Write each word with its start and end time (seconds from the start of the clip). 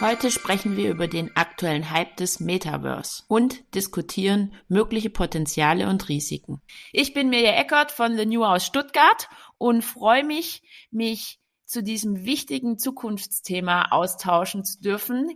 Heute 0.00 0.30
sprechen 0.30 0.76
wir 0.76 0.90
über 0.90 1.08
den 1.08 1.36
aktuellen 1.36 1.90
Hype 1.90 2.16
des 2.16 2.40
Metaverse 2.40 3.24
und 3.26 3.74
diskutieren 3.74 4.54
mögliche 4.68 5.10
Potenziale 5.10 5.88
und 5.88 6.08
Risiken. 6.08 6.62
Ich 6.92 7.14
bin 7.14 7.30
Mirja 7.30 7.52
Eckert 7.52 7.90
von 7.90 8.16
The 8.16 8.24
New 8.24 8.44
aus 8.44 8.64
Stuttgart 8.64 9.28
und 9.58 9.82
freue 9.82 10.24
mich, 10.24 10.62
mich 10.90 11.40
zu 11.64 11.82
diesem 11.82 12.24
wichtigen 12.24 12.78
Zukunftsthema 12.78 13.90
austauschen 13.90 14.64
zu 14.64 14.80
dürfen, 14.80 15.30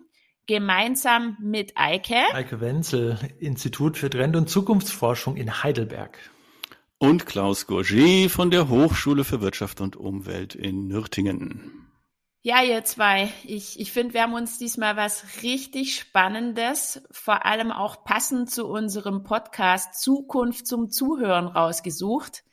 gemeinsam 0.46 1.36
mit 1.40 1.72
Eike. 1.76 2.16
Eike 2.32 2.60
Wenzel, 2.60 3.18
Institut 3.40 3.98
für 3.98 4.10
Trend- 4.10 4.36
und 4.36 4.48
Zukunftsforschung 4.48 5.36
in 5.36 5.62
Heidelberg. 5.62 6.16
Und 7.02 7.26
Klaus 7.26 7.66
Gourget 7.66 8.30
von 8.30 8.52
der 8.52 8.68
Hochschule 8.68 9.24
für 9.24 9.40
Wirtschaft 9.40 9.80
und 9.80 9.96
Umwelt 9.96 10.54
in 10.54 10.86
Nürtingen. 10.86 11.90
Ja, 12.42 12.62
ihr 12.62 12.84
zwei, 12.84 13.32
ich, 13.42 13.80
ich 13.80 13.90
finde, 13.90 14.14
wir 14.14 14.22
haben 14.22 14.34
uns 14.34 14.56
diesmal 14.56 14.94
was 14.94 15.42
richtig 15.42 15.98
Spannendes, 15.98 17.02
vor 17.10 17.44
allem 17.44 17.72
auch 17.72 18.04
passend 18.04 18.52
zu 18.52 18.68
unserem 18.68 19.24
Podcast 19.24 20.00
Zukunft 20.00 20.68
zum 20.68 20.90
Zuhören 20.90 21.48
rausgesucht, 21.48 22.44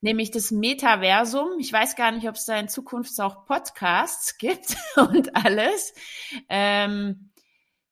nämlich 0.00 0.32
das 0.32 0.50
Metaversum. 0.50 1.50
Ich 1.60 1.72
weiß 1.72 1.94
gar 1.94 2.10
nicht, 2.10 2.28
ob 2.28 2.34
es 2.34 2.44
da 2.44 2.58
in 2.58 2.68
Zukunft 2.68 3.20
auch 3.20 3.46
Podcasts 3.46 4.36
gibt 4.36 4.76
und 4.96 5.36
alles. 5.36 5.94
Ähm, 6.48 7.30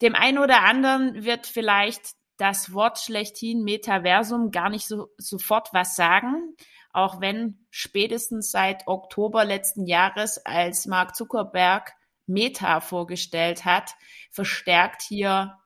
dem 0.02 0.16
einen 0.16 0.38
oder 0.38 0.65
anderen 0.65 1.23
wird 1.23 1.46
vielleicht 1.46 2.16
das 2.37 2.73
Wort 2.73 2.98
schlechthin 2.98 3.62
Metaversum 3.62 4.51
gar 4.51 4.70
nicht 4.70 4.87
so 4.87 5.09
sofort 5.19 5.73
was 5.73 5.97
sagen 5.97 6.57
auch 6.95 7.20
wenn 7.20 7.59
spätestens 7.70 8.52
seit 8.52 8.87
Oktober 8.87 9.45
letzten 9.45 9.84
Jahres, 9.84 10.38
als 10.46 10.87
Mark 10.87 11.16
Zuckerberg 11.16 11.93
Meta 12.26 12.80
vorgestellt 12.80 13.65
hat, 13.65 13.91
verstärkt 14.30 15.02
hier 15.02 15.59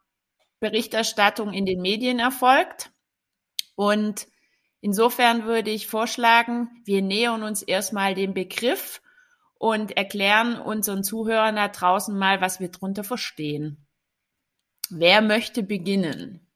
Berichterstattung 0.59 1.53
in 1.53 1.67
den 1.67 1.83
Medien 1.83 2.19
erfolgt. 2.19 2.91
Und 3.77 4.27
insofern 4.81 5.45
würde 5.45 5.71
ich 5.71 5.87
vorschlagen, 5.87 6.71
wir 6.87 7.03
nähern 7.03 7.43
uns 7.43 7.63
erstmal 7.63 8.15
dem 8.15 8.33
Begriff 8.33 9.03
und 9.59 9.99
erklären 9.99 10.59
unseren 10.59 11.05
Zuhörern 11.05 11.57
da 11.57 11.69
draußen 11.69 12.19
mal, 12.19 12.41
was 12.41 12.59
wir 12.59 12.71
drunter 12.71 13.05
verstehen. 13.05 13.87
Wer 14.89 15.21
möchte 15.21 15.63
beginnen? 15.63 16.48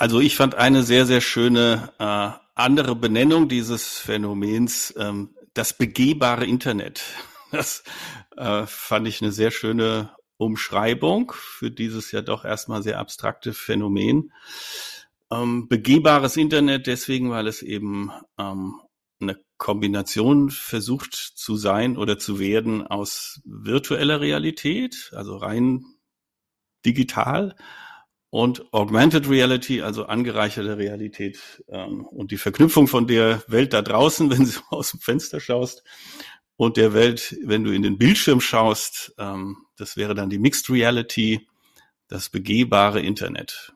Also 0.00 0.18
ich 0.18 0.34
fand 0.34 0.54
eine 0.54 0.82
sehr, 0.82 1.04
sehr 1.04 1.20
schöne 1.20 1.92
äh, 1.98 2.30
andere 2.54 2.96
Benennung 2.96 3.50
dieses 3.50 3.98
Phänomens, 3.98 4.94
ähm, 4.96 5.36
das 5.52 5.76
begehbare 5.76 6.46
Internet. 6.46 7.02
Das 7.52 7.82
äh, 8.36 8.64
fand 8.66 9.08
ich 9.08 9.20
eine 9.20 9.32
sehr 9.32 9.50
schöne 9.50 10.14
Umschreibung 10.36 11.32
für 11.34 11.70
dieses 11.72 12.12
ja 12.12 12.22
doch 12.22 12.44
erstmal 12.44 12.80
sehr 12.80 13.00
abstrakte 13.00 13.52
Phänomen. 13.52 14.32
Ähm, 15.32 15.68
begehbares 15.68 16.36
Internet 16.36 16.86
deswegen, 16.86 17.30
weil 17.30 17.48
es 17.48 17.60
eben 17.60 18.12
ähm, 18.38 18.80
eine 19.20 19.36
Kombination 19.58 20.48
versucht 20.48 21.14
zu 21.14 21.56
sein 21.56 21.98
oder 21.98 22.18
zu 22.18 22.38
werden 22.38 22.86
aus 22.86 23.42
virtueller 23.44 24.20
Realität, 24.20 25.10
also 25.14 25.36
rein 25.36 25.84
digital, 26.86 27.56
und 28.30 28.72
Augmented 28.72 29.28
Reality, 29.28 29.82
also 29.82 30.06
angereicherte 30.06 30.78
Realität 30.78 31.64
ähm, 31.68 32.04
und 32.04 32.30
die 32.30 32.36
Verknüpfung 32.36 32.86
von 32.86 33.06
der 33.06 33.42
Welt 33.48 33.72
da 33.72 33.82
draußen, 33.82 34.30
wenn 34.36 34.44
du 34.44 34.52
aus 34.70 34.92
dem 34.92 35.00
Fenster 35.00 35.40
schaust, 35.40 35.82
und 36.60 36.76
der 36.76 36.92
Welt, 36.92 37.38
wenn 37.42 37.64
du 37.64 37.70
in 37.70 37.82
den 37.82 37.96
Bildschirm 37.96 38.42
schaust, 38.42 39.14
ähm, 39.18 39.56
das 39.78 39.96
wäre 39.96 40.14
dann 40.14 40.28
die 40.28 40.38
Mixed 40.38 40.68
Reality, 40.68 41.48
das 42.06 42.28
begehbare 42.28 43.00
Internet. 43.00 43.72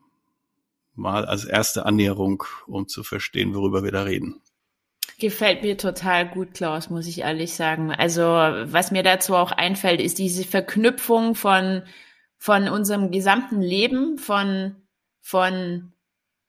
Mal 0.95 1.25
als 1.25 1.47
erste 1.47 1.87
Annäherung, 1.87 2.45
um 2.67 2.87
zu 2.87 3.03
verstehen, 3.03 3.55
worüber 3.55 3.85
wir 3.85 3.91
da 3.91 4.03
reden. 4.03 4.43
Gefällt 5.19 5.63
mir 5.63 5.79
total 5.79 6.29
gut, 6.29 6.53
Klaus, 6.53 6.91
muss 6.91 7.07
ich 7.07 7.21
ehrlich 7.21 7.55
sagen. 7.55 7.91
Also 7.91 8.23
was 8.23 8.91
mir 8.91 9.03
dazu 9.03 9.35
auch 9.35 9.53
einfällt, 9.53 10.03
ist 10.03 10.19
diese 10.19 10.45
Verknüpfung 10.45 11.35
von 11.35 11.85
von 12.39 12.69
unserem 12.69 13.11
gesamten 13.11 13.61
Leben, 13.61 14.19
von, 14.19 14.77
von 15.21 15.93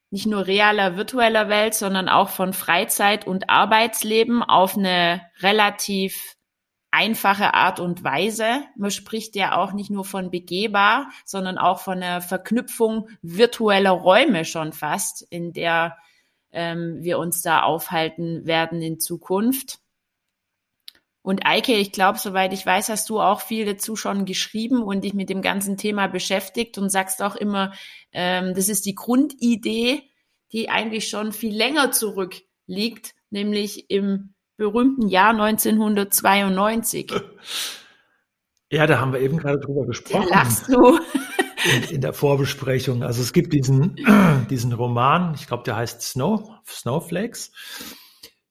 nicht 0.09 0.27
nur 0.27 0.47
realer, 0.47 0.97
virtueller 0.97 1.49
Welt, 1.49 1.73
sondern 1.73 2.09
auch 2.09 2.29
von 2.29 2.53
Freizeit 2.53 3.27
und 3.27 3.49
Arbeitsleben 3.49 4.43
auf 4.43 4.77
eine 4.77 5.21
relativ 5.39 6.35
einfache 6.91 7.53
Art 7.53 7.81
und 7.81 8.03
Weise. 8.05 8.63
Man 8.77 8.91
spricht 8.91 9.35
ja 9.35 9.57
auch 9.57 9.73
nicht 9.73 9.89
nur 9.89 10.05
von 10.05 10.31
begehbar, 10.31 11.09
sondern 11.25 11.57
auch 11.57 11.79
von 11.79 12.01
einer 12.01 12.21
Verknüpfung 12.21 13.09
virtueller 13.21 13.91
Räume 13.91 14.45
schon 14.45 14.71
fast, 14.71 15.21
in 15.21 15.51
der 15.51 15.97
ähm, 16.53 16.99
wir 17.01 17.19
uns 17.19 17.41
da 17.41 17.63
aufhalten 17.63 18.45
werden 18.45 18.81
in 18.81 18.99
Zukunft. 19.01 19.79
Und 21.25 21.43
Eike, 21.43 21.73
ich 21.73 21.91
glaube, 21.91 22.19
soweit 22.19 22.53
ich 22.53 22.63
weiß, 22.63 22.89
hast 22.89 23.09
du 23.09 23.19
auch 23.19 23.41
viel 23.41 23.65
dazu 23.65 23.95
schon 23.95 24.25
geschrieben 24.25 24.83
und 24.83 25.03
dich 25.03 25.15
mit 25.15 25.27
dem 25.27 25.41
ganzen 25.41 25.75
Thema 25.75 26.05
beschäftigt 26.05 26.77
und 26.77 26.91
sagst 26.91 27.23
auch 27.23 27.35
immer, 27.35 27.73
ähm, 28.11 28.53
das 28.53 28.69
ist 28.69 28.85
die 28.85 28.93
Grundidee, 28.93 30.03
die 30.51 30.69
eigentlich 30.69 31.09
schon 31.09 31.31
viel 31.31 31.55
länger 31.55 31.91
zurückliegt, 31.91 33.15
nämlich 33.31 33.89
im 33.89 34.35
berühmten 34.55 35.07
Jahr 35.07 35.31
1992. 35.31 37.11
Ja, 38.71 38.87
da 38.87 38.99
haben 38.99 39.13
wir 39.13 39.19
eben 39.19 39.37
gerade 39.37 39.59
drüber 39.59 39.85
gesprochen. 39.85 40.27
Da 40.27 40.39
lachst 40.39 40.69
du. 40.69 40.99
In, 41.71 41.95
in, 41.95 42.01
der 42.01 42.13
Vorbesprechung. 42.13 43.03
Also 43.03 43.21
es 43.21 43.31
gibt 43.31 43.53
diesen, 43.53 43.95
diesen 44.49 44.73
Roman, 44.73 45.35
ich 45.35 45.47
glaube, 45.47 45.63
der 45.63 45.75
heißt 45.75 46.01
Snow, 46.01 46.51
Snowflakes. 46.67 47.51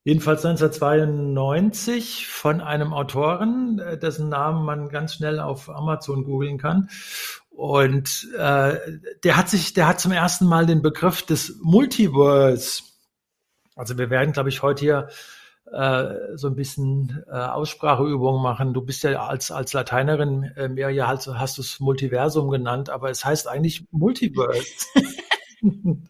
Jedenfalls 0.05 0.45
1992 0.45 2.27
von 2.27 2.61
einem 2.61 2.93
Autoren, 2.93 3.79
äh, 3.79 3.97
dessen 3.97 4.29
Namen 4.29 4.63
man 4.63 4.89
ganz 4.89 5.15
schnell 5.15 5.39
auf 5.39 5.67
Amazon 5.67 6.23
googeln 6.23 6.59
kann. 6.59 6.89
Und 7.49 8.29
äh, 8.37 8.77
der 9.23 9.35
hat 9.35 9.49
sich, 9.49 9.73
der 9.73 9.87
hat 9.87 9.99
zum 9.99 10.11
ersten 10.11 10.45
Mal 10.45 10.67
den 10.67 10.83
Begriff 10.83 11.23
des 11.23 11.57
Multiverse. 11.63 12.83
Also 13.75 13.97
wir 13.97 14.11
werden, 14.11 14.31
glaube 14.31 14.49
ich, 14.49 14.61
heute 14.61 14.81
hier 14.81 15.09
äh, 15.71 16.35
so 16.35 16.49
ein 16.49 16.55
bisschen 16.55 17.23
äh, 17.27 17.31
Ausspracheübungen 17.31 18.43
machen. 18.43 18.75
Du 18.75 18.81
bist 18.81 19.01
ja 19.01 19.25
als 19.25 19.49
als 19.49 19.73
Lateinerin 19.73 20.43
äh, 20.55 20.67
mehr 20.67 20.91
ja 20.91 21.07
halt, 21.07 21.25
hast 21.25 21.57
du 21.57 21.63
es 21.63 21.79
Multiversum 21.79 22.51
genannt, 22.51 22.91
aber 22.91 23.09
es 23.09 23.25
heißt 23.25 23.47
eigentlich 23.47 23.87
Multiverse. 23.89 24.63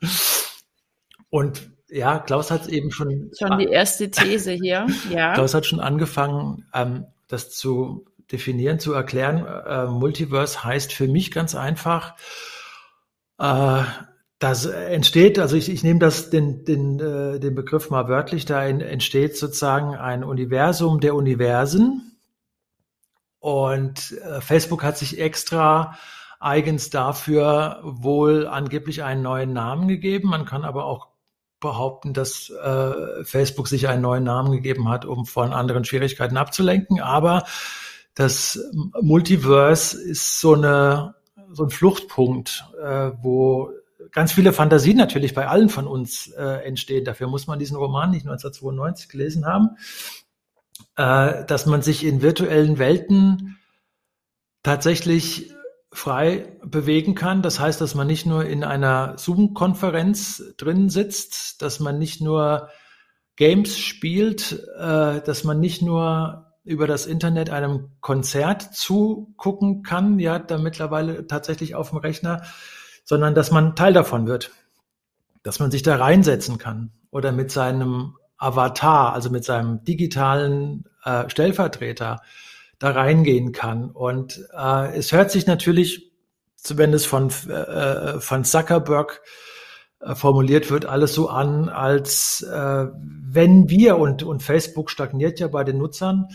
Und 1.29 1.71
ja, 1.95 2.19
Klaus 2.19 2.51
hat 2.51 2.63
es 2.63 2.67
eben 2.67 2.91
schon. 2.91 3.31
Schon 3.37 3.57
die 3.57 3.67
erste 3.67 4.11
These 4.11 4.51
hier, 4.51 4.85
ja. 5.09 5.33
Klaus 5.35 5.53
hat 5.53 5.65
schon 5.65 5.79
angefangen, 5.79 6.65
ähm, 6.73 7.05
das 7.27 7.51
zu 7.51 8.05
definieren, 8.31 8.79
zu 8.79 8.93
erklären. 8.93 9.45
Äh, 9.45 9.87
Multiverse 9.87 10.63
heißt 10.63 10.91
für 10.91 11.07
mich 11.07 11.31
ganz 11.31 11.55
einfach, 11.55 12.15
äh, 13.39 13.83
das 14.39 14.65
entsteht, 14.65 15.39
also 15.39 15.55
ich, 15.55 15.69
ich 15.69 15.83
nehme 15.83 15.99
das 15.99 16.29
den, 16.29 16.65
den, 16.65 16.99
äh, 16.99 17.39
den 17.39 17.55
Begriff 17.55 17.89
mal 17.89 18.09
wörtlich, 18.09 18.45
da 18.45 18.65
entsteht 18.65 19.37
sozusagen 19.37 19.95
ein 19.95 20.25
Universum 20.25 20.99
der 20.99 21.15
Universen. 21.15 22.17
Und 23.39 24.11
äh, 24.11 24.41
Facebook 24.41 24.83
hat 24.83 24.97
sich 24.97 25.19
extra 25.21 25.97
eigens 26.41 26.89
dafür 26.89 27.79
wohl 27.83 28.47
angeblich 28.47 29.03
einen 29.03 29.21
neuen 29.21 29.53
Namen 29.53 29.87
gegeben. 29.87 30.29
Man 30.29 30.45
kann 30.45 30.65
aber 30.65 30.85
auch 30.85 31.14
behaupten, 31.65 32.13
dass 32.13 32.49
äh, 32.49 33.23
Facebook 33.23 33.67
sich 33.67 33.87
einen 33.87 34.01
neuen 34.01 34.23
Namen 34.23 34.51
gegeben 34.51 34.87
hat, 34.89 35.05
um 35.05 35.25
von 35.25 35.51
anderen 35.51 35.83
Schwierigkeiten 35.83 36.37
abzulenken. 36.37 37.01
Aber 37.01 37.43
das 38.13 38.59
Multiverse 39.01 40.01
ist 40.01 40.39
so 40.39 40.53
eine 40.53 41.15
so 41.51 41.63
ein 41.63 41.69
Fluchtpunkt, 41.69 42.65
äh, 42.81 43.11
wo 43.21 43.71
ganz 44.11 44.33
viele 44.33 44.53
Fantasien 44.53 44.97
natürlich 44.97 45.33
bei 45.33 45.47
allen 45.47 45.69
von 45.69 45.87
uns 45.87 46.27
äh, 46.27 46.65
entstehen. 46.65 47.05
Dafür 47.05 47.27
muss 47.27 47.47
man 47.47 47.59
diesen 47.59 47.77
Roman 47.77 48.11
nicht 48.11 48.25
1992 48.25 49.09
gelesen 49.09 49.45
haben, 49.45 49.77
äh, 50.95 51.45
dass 51.45 51.65
man 51.65 51.81
sich 51.81 52.05
in 52.05 52.21
virtuellen 52.21 52.77
Welten 52.77 53.57
tatsächlich 54.63 55.54
frei 55.95 56.57
bewegen 56.63 57.15
kann. 57.15 57.41
Das 57.41 57.59
heißt, 57.59 57.79
dass 57.81 57.95
man 57.95 58.07
nicht 58.07 58.25
nur 58.25 58.45
in 58.45 58.63
einer 58.63 59.17
Zoom-Konferenz 59.17 60.43
drin 60.57 60.89
sitzt, 60.89 61.61
dass 61.61 61.79
man 61.79 61.97
nicht 61.97 62.21
nur 62.21 62.69
Games 63.35 63.77
spielt, 63.77 64.53
äh, 64.77 65.21
dass 65.21 65.43
man 65.43 65.59
nicht 65.59 65.81
nur 65.81 66.53
über 66.63 66.87
das 66.87 67.05
Internet 67.05 67.49
einem 67.49 67.91
Konzert 68.01 68.61
zugucken 68.73 69.83
kann, 69.83 70.19
ja, 70.19 70.39
da 70.39 70.57
mittlerweile 70.57 71.27
tatsächlich 71.27 71.75
auf 71.75 71.91
dem 71.91 71.99
Rechner, 71.99 72.41
sondern 73.03 73.35
dass 73.35 73.51
man 73.51 73.75
Teil 73.75 73.93
davon 73.93 74.27
wird, 74.27 74.51
dass 75.43 75.59
man 75.59 75.69
sich 75.69 75.83
da 75.83 75.95
reinsetzen 75.95 76.57
kann 76.57 76.91
oder 77.11 77.31
mit 77.31 77.51
seinem 77.51 78.15
Avatar, 78.37 79.13
also 79.13 79.29
mit 79.29 79.45
seinem 79.45 79.83
digitalen 79.83 80.85
äh, 81.03 81.29
Stellvertreter 81.29 82.21
da 82.85 82.91
reingehen 82.91 83.51
kann. 83.51 83.89
Und 83.89 84.47
äh, 84.55 84.95
es 84.95 85.11
hört 85.11 85.31
sich 85.31 85.47
natürlich, 85.47 86.11
wenn 86.69 86.93
es 86.93 87.05
von, 87.05 87.29
äh, 87.49 88.19
von 88.19 88.43
Zuckerberg 88.43 89.21
äh, 89.99 90.13
formuliert 90.13 90.69
wird, 90.69 90.85
alles 90.85 91.13
so 91.15 91.27
an, 91.27 91.67
als 91.67 92.41
äh, 92.43 92.85
wenn 92.93 93.69
wir, 93.69 93.97
und, 93.97 94.21
und 94.21 94.43
Facebook 94.43 94.91
stagniert 94.91 95.39
ja 95.39 95.47
bei 95.47 95.63
den 95.63 95.79
Nutzern, 95.79 96.27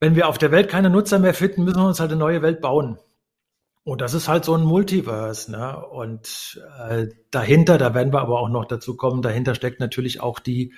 wenn 0.00 0.16
wir 0.16 0.28
auf 0.28 0.38
der 0.38 0.50
Welt 0.50 0.68
keine 0.68 0.88
Nutzer 0.88 1.18
mehr 1.18 1.34
finden, 1.34 1.64
müssen 1.64 1.80
wir 1.80 1.86
uns 1.86 2.00
halt 2.00 2.10
eine 2.10 2.20
neue 2.20 2.42
Welt 2.42 2.60
bauen. 2.60 2.98
Und 3.84 4.00
das 4.00 4.14
ist 4.14 4.28
halt 4.28 4.44
so 4.44 4.54
ein 4.54 4.64
Multiverse, 4.64 5.52
ne? 5.52 5.86
Und 5.86 6.60
äh, 6.88 7.06
dahinter, 7.30 7.78
da 7.78 7.94
werden 7.94 8.12
wir 8.12 8.20
aber 8.20 8.40
auch 8.40 8.48
noch 8.48 8.64
dazu 8.64 8.96
kommen, 8.96 9.22
dahinter 9.22 9.54
steckt 9.54 9.78
natürlich 9.78 10.20
auch 10.20 10.40
die 10.40 10.72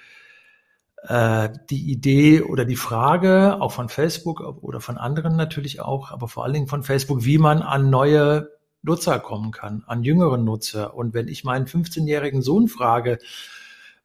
äh, 1.03 1.49
die 1.71 1.91
Idee 1.91 2.43
oder 2.43 2.65
die 2.65 2.77
Frage, 2.77 3.61
auch 3.61 3.73
von 3.73 3.89
Facebook 3.89 4.41
oder 4.63 4.81
von 4.81 4.99
anderen 4.99 5.37
natürlich 5.37 5.81
auch, 5.81 6.11
aber 6.11 6.29
vor 6.29 6.45
allen 6.45 6.55
Dingen 6.55 6.67
von 6.67 6.83
Facebook, 6.83 7.25
wie 7.25 7.39
man 7.39 7.63
an 7.63 7.91
neue 7.91 8.51
Nutzer 8.83 9.19
kommen 9.19 9.51
kann, 9.51 9.85
an 9.87 10.03
jüngeren 10.03 10.45
Nutzer. 10.45 10.95
Und 10.95 11.15
wenn 11.15 11.29
ich 11.29 11.45
meinen 11.45 11.67
15-jährigen 11.67 12.43
Sohn 12.43 12.69
frage, 12.69 13.19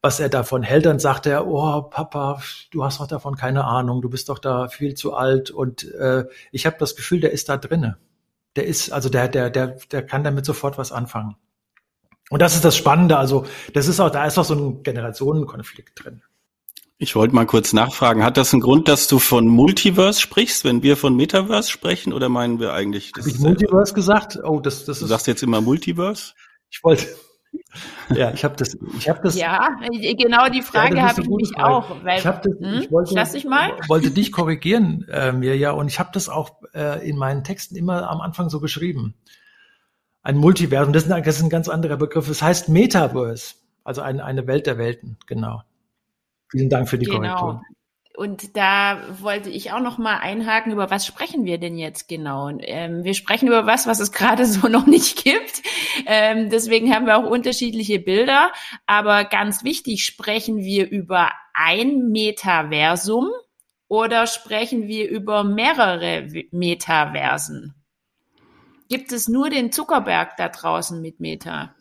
was 0.02 0.20
er 0.20 0.30
davon 0.30 0.64
hält, 0.64 0.86
dann 0.86 1.00
sagt 1.00 1.26
er, 1.26 1.48
oh 1.48 1.84
Papa, 1.84 2.42
du 2.72 2.84
hast 2.84 3.00
doch 3.00 3.08
davon 3.08 3.36
keine 3.36 3.64
Ahnung, 3.64 4.02
du 4.02 4.10
bist 4.10 4.28
doch 4.30 4.40
da 4.40 4.68
viel 4.68 4.96
zu 4.96 5.14
alt. 5.14 5.50
Und 5.50 5.90
äh, 5.94 6.26
ich 6.52 6.66
habe 6.66 6.76
das 6.78 6.96
Gefühl, 6.96 7.22
der 7.22 7.32
ist 7.32 7.48
da 7.48 7.58
drinne. 7.58 7.98
Der 8.56 8.66
ist, 8.66 8.92
also 8.92 9.10
der, 9.10 9.30
der, 9.30 9.50
der, 9.50 9.78
der 9.92 10.06
kann 10.06 10.24
damit 10.24 10.46
sofort 10.46 10.78
was 10.78 10.92
anfangen. 10.92 11.38
Und 12.30 12.42
das 12.42 12.56
ist 12.56 12.66
das 12.66 12.76
Spannende. 12.76 13.18
Also 13.18 13.46
das 13.74 13.88
ist 13.88 14.00
auch, 14.00 14.10
da 14.10 14.26
ist 14.26 14.38
auch 14.38 14.46
so 14.46 14.56
ein 14.56 14.84
Generationenkonflikt 14.84 16.04
drin. 16.04 16.22
Ich 16.98 17.16
wollte 17.16 17.36
mal 17.36 17.46
kurz 17.46 17.74
nachfragen, 17.74 18.24
hat 18.24 18.38
das 18.38 18.54
einen 18.54 18.62
Grund, 18.62 18.88
dass 18.88 19.08
du 19.08 19.20
von 19.20 19.48
Multiverse 19.48 20.22
sprichst, 20.22 20.64
wenn 20.64 20.84
wir 20.84 20.96
von 20.96 21.16
Metaverse 21.16 21.70
sprechen, 21.70 22.14
oder 22.14 22.30
meinen 22.30 22.60
wir 22.60 22.74
eigentlich 22.74 23.12
das? 23.12 23.26
Habe 23.26 23.36
ich 23.36 23.40
Multiverse 23.40 23.94
gesagt? 23.94 24.40
Oh, 24.44 24.60
das, 24.60 24.86
das 24.86 24.98
ist. 24.98 25.04
Du 25.04 25.08
sagst 25.08 25.28
jetzt 25.28 25.44
immer 25.44 25.62
Multiverse? 25.62 26.34
Ich 26.70 26.84
wollte. 26.84 27.08
Ja, 28.16 28.32
ich 28.32 28.44
habe 28.44 28.56
das, 28.56 28.76
ich 28.98 29.08
habe 29.08 29.20
das. 29.24 29.36
Ja, 29.36 29.78
genau 30.18 30.50
die 30.50 30.64
Frage 30.64 30.98
ja, 30.98 31.10
habe 31.10 31.22
ich 31.22 31.30
mich 31.30 31.52
Frage. 31.54 31.70
auch. 31.70 32.04
Weil, 32.04 32.20
ich 32.20 32.26
habe 32.26 32.42
das, 32.44 32.60
hm? 32.60 32.82
ich 32.82 32.92
wollte, 32.92 33.14
Lass 33.14 33.34
ich 33.36 33.46
mal. 33.46 33.74
wollte 33.88 34.10
dich 34.10 34.32
korrigieren, 34.32 35.08
äh, 35.08 35.32
mir 35.32 35.56
ja, 35.56 35.72
und 35.72 35.88
ich 35.88 36.00
habe 36.00 36.10
das 36.14 36.30
auch 36.30 36.62
äh, 36.74 37.08
in 37.08 37.16
meinen 37.16 37.44
Texten 37.44 37.76
immer 37.76 38.10
am 38.10 38.22
Anfang 38.22 38.50
so 38.50 38.60
geschrieben. 38.60 39.14
Ein 40.24 40.38
Multiversum, 40.38 40.94
das 40.94 41.04
ist, 41.04 41.12
ein, 41.12 41.24
das 41.24 41.38
ist 41.38 41.44
ein 41.44 41.50
ganz 41.50 41.70
anderer 41.70 41.98
Begriff. 41.98 42.28
Es 42.28 42.42
heißt 42.42 42.70
Metaverse, 42.70 43.56
also 43.84 44.02
ein, 44.02 44.20
eine 44.20 44.48
Welt 44.48 44.66
der 44.66 44.78
Welten, 44.78 45.18
genau. 45.28 45.62
Vielen 46.54 46.70
Dank 46.70 46.88
für 46.88 47.00
die 47.00 47.08
genau. 47.08 47.18
Korrektur. 47.20 47.62
Und 48.16 48.56
da 48.56 49.00
wollte 49.22 49.50
ich 49.50 49.72
auch 49.72 49.80
noch 49.80 49.98
mal 49.98 50.18
einhaken, 50.18 50.72
über 50.72 50.92
was 50.92 51.04
sprechen 51.04 51.46
wir 51.46 51.58
denn 51.58 51.80
jetzt 51.80 52.08
genau? 52.08 52.48
Ähm, 52.60 53.04
wir 53.04 53.16
sprechen 53.16 53.48
über 53.48 53.66
was, 53.66 53.88
was 53.88 54.00
es 54.00 54.12
gerade 54.12 54.46
so 54.46 54.68
noch 54.68 54.86
nicht 54.86 55.24
gibt. 55.24 55.64
Ähm, 56.06 56.52
deswegen 56.52 56.94
haben 56.94 57.08
wir 57.08 57.18
auch 57.18 57.28
unterschiedliche 57.28 58.00
Bilder. 58.00 58.52
Aber 58.86 59.24
ganz 59.24 59.64
wichtig, 59.64 60.06
sprechen 60.06 60.60
wir 60.60 60.88
über 60.88 61.32
ein 61.56 62.10
Metaversum 62.10 63.32
oder 63.88 64.28
sprechen 64.28 64.88
wir 64.88 65.10
über 65.10 65.44
mehrere 65.44 66.28
Metaversen? 66.52 67.74
Gibt 68.90 69.12
es 69.12 69.28
nur 69.28 69.50
den 69.50 69.72
Zuckerberg 69.72 70.38
da 70.38 70.50
draußen 70.50 71.02
mit 71.02 71.20
Meta? 71.20 71.74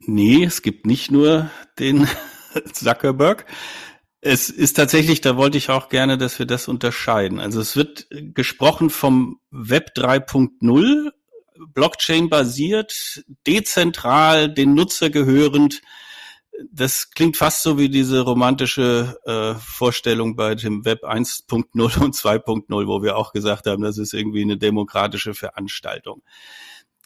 Nee, 0.00 0.44
es 0.44 0.60
gibt 0.60 0.84
nicht 0.84 1.10
nur 1.10 1.48
den 1.78 2.06
Zuckerberg. 2.72 3.46
Es 4.20 4.50
ist 4.50 4.74
tatsächlich, 4.74 5.20
da 5.20 5.36
wollte 5.36 5.58
ich 5.58 5.70
auch 5.70 5.88
gerne, 5.88 6.18
dass 6.18 6.38
wir 6.38 6.46
das 6.46 6.68
unterscheiden. 6.68 7.38
Also 7.38 7.60
es 7.60 7.76
wird 7.76 8.08
gesprochen 8.10 8.90
vom 8.90 9.40
Web 9.50 9.90
3.0, 9.94 11.10
Blockchain 11.74 12.28
basiert, 12.28 13.24
dezentral, 13.46 14.52
den 14.52 14.74
Nutzer 14.74 15.10
gehörend. 15.10 15.80
Das 16.72 17.10
klingt 17.10 17.36
fast 17.36 17.62
so 17.62 17.78
wie 17.78 17.90
diese 17.90 18.20
romantische 18.20 19.18
äh, 19.26 19.54
Vorstellung 19.60 20.36
bei 20.36 20.54
dem 20.54 20.84
Web 20.84 21.04
1.0 21.04 21.98
und 22.00 22.14
2.0, 22.14 22.86
wo 22.86 23.02
wir 23.02 23.16
auch 23.16 23.32
gesagt 23.32 23.66
haben, 23.66 23.82
das 23.82 23.98
ist 23.98 24.14
irgendwie 24.14 24.42
eine 24.42 24.56
demokratische 24.56 25.34
Veranstaltung. 25.34 26.22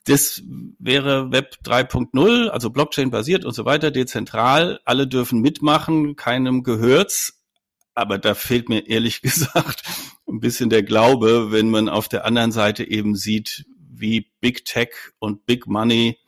Das 0.04 0.42
wäre 0.78 1.30
Web 1.30 1.56
3.0, 1.64 2.48
also 2.48 2.70
Blockchain 2.70 3.10
basiert 3.10 3.44
und 3.44 3.52
so 3.52 3.64
weiter, 3.64 3.90
dezentral. 3.90 4.80
Alle 4.84 5.06
dürfen 5.06 5.40
mitmachen, 5.40 6.16
keinem 6.16 6.62
gehört's. 6.62 7.42
Aber 7.94 8.18
da 8.18 8.34
fehlt 8.34 8.68
mir 8.68 8.88
ehrlich 8.88 9.20
gesagt 9.22 9.82
ein 10.26 10.40
bisschen 10.40 10.70
der 10.70 10.82
Glaube, 10.82 11.50
wenn 11.50 11.70
man 11.70 11.88
auf 11.88 12.08
der 12.08 12.24
anderen 12.24 12.52
Seite 12.52 12.88
eben 12.88 13.14
sieht, 13.14 13.64
wie 13.76 14.30
Big 14.40 14.64
Tech 14.64 14.90
und 15.18 15.44
Big 15.44 15.66
Money 15.66 16.18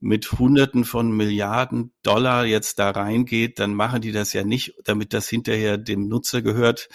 mit 0.00 0.32
Hunderten 0.32 0.84
von 0.84 1.10
Milliarden 1.10 1.92
Dollar 2.02 2.44
jetzt 2.44 2.78
da 2.78 2.90
reingeht, 2.90 3.58
dann 3.58 3.74
machen 3.74 4.00
die 4.00 4.12
das 4.12 4.32
ja 4.32 4.44
nicht, 4.44 4.74
damit 4.84 5.12
das 5.12 5.28
hinterher 5.28 5.76
dem 5.76 6.08
Nutzer 6.08 6.42
gehört, 6.42 6.88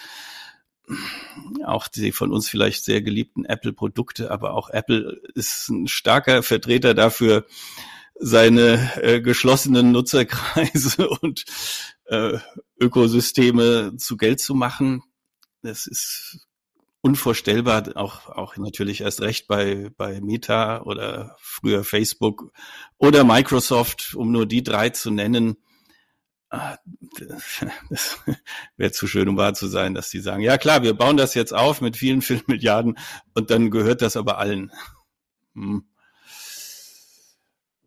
auch 1.64 1.88
die 1.88 2.12
von 2.12 2.32
uns 2.32 2.48
vielleicht 2.48 2.84
sehr 2.84 3.02
geliebten 3.02 3.44
Apple-Produkte, 3.44 4.30
aber 4.30 4.54
auch 4.54 4.70
Apple 4.70 5.20
ist 5.34 5.68
ein 5.68 5.88
starker 5.88 6.42
Vertreter 6.42 6.94
dafür, 6.94 7.46
seine 8.16 8.92
äh, 9.02 9.20
geschlossenen 9.20 9.92
Nutzerkreise 9.92 11.08
und 11.20 11.44
äh, 12.06 12.38
Ökosysteme 12.78 13.96
zu 13.96 14.16
Geld 14.16 14.40
zu 14.40 14.54
machen. 14.54 15.02
Das 15.62 15.86
ist 15.86 16.46
unvorstellbar, 17.00 17.96
auch, 17.96 18.30
auch 18.30 18.56
natürlich 18.56 19.00
erst 19.02 19.20
recht 19.20 19.46
bei, 19.46 19.90
bei 19.96 20.20
Meta 20.20 20.82
oder 20.82 21.36
früher 21.40 21.84
Facebook 21.84 22.52
oder 22.98 23.24
Microsoft, 23.24 24.14
um 24.14 24.32
nur 24.32 24.46
die 24.46 24.62
drei 24.62 24.90
zu 24.90 25.10
nennen 25.10 25.56
Das 27.18 28.18
wäre 28.76 28.90
zu 28.90 29.06
schön, 29.06 29.28
um 29.28 29.36
wahr 29.36 29.54
zu 29.54 29.68
sein, 29.68 29.94
dass 29.94 30.10
die 30.10 30.18
sagen, 30.18 30.42
ja 30.42 30.58
klar, 30.58 30.82
wir 30.82 30.94
bauen 30.94 31.16
das 31.16 31.34
jetzt 31.34 31.52
auf 31.54 31.80
mit 31.80 31.96
vielen, 31.96 32.22
vielen 32.22 32.42
Milliarden 32.46 32.98
und 33.34 33.50
dann 33.50 33.70
gehört 33.70 34.02
das 34.02 34.16
aber 34.16 34.38
allen. 34.38 34.72
Hm. 35.54 35.84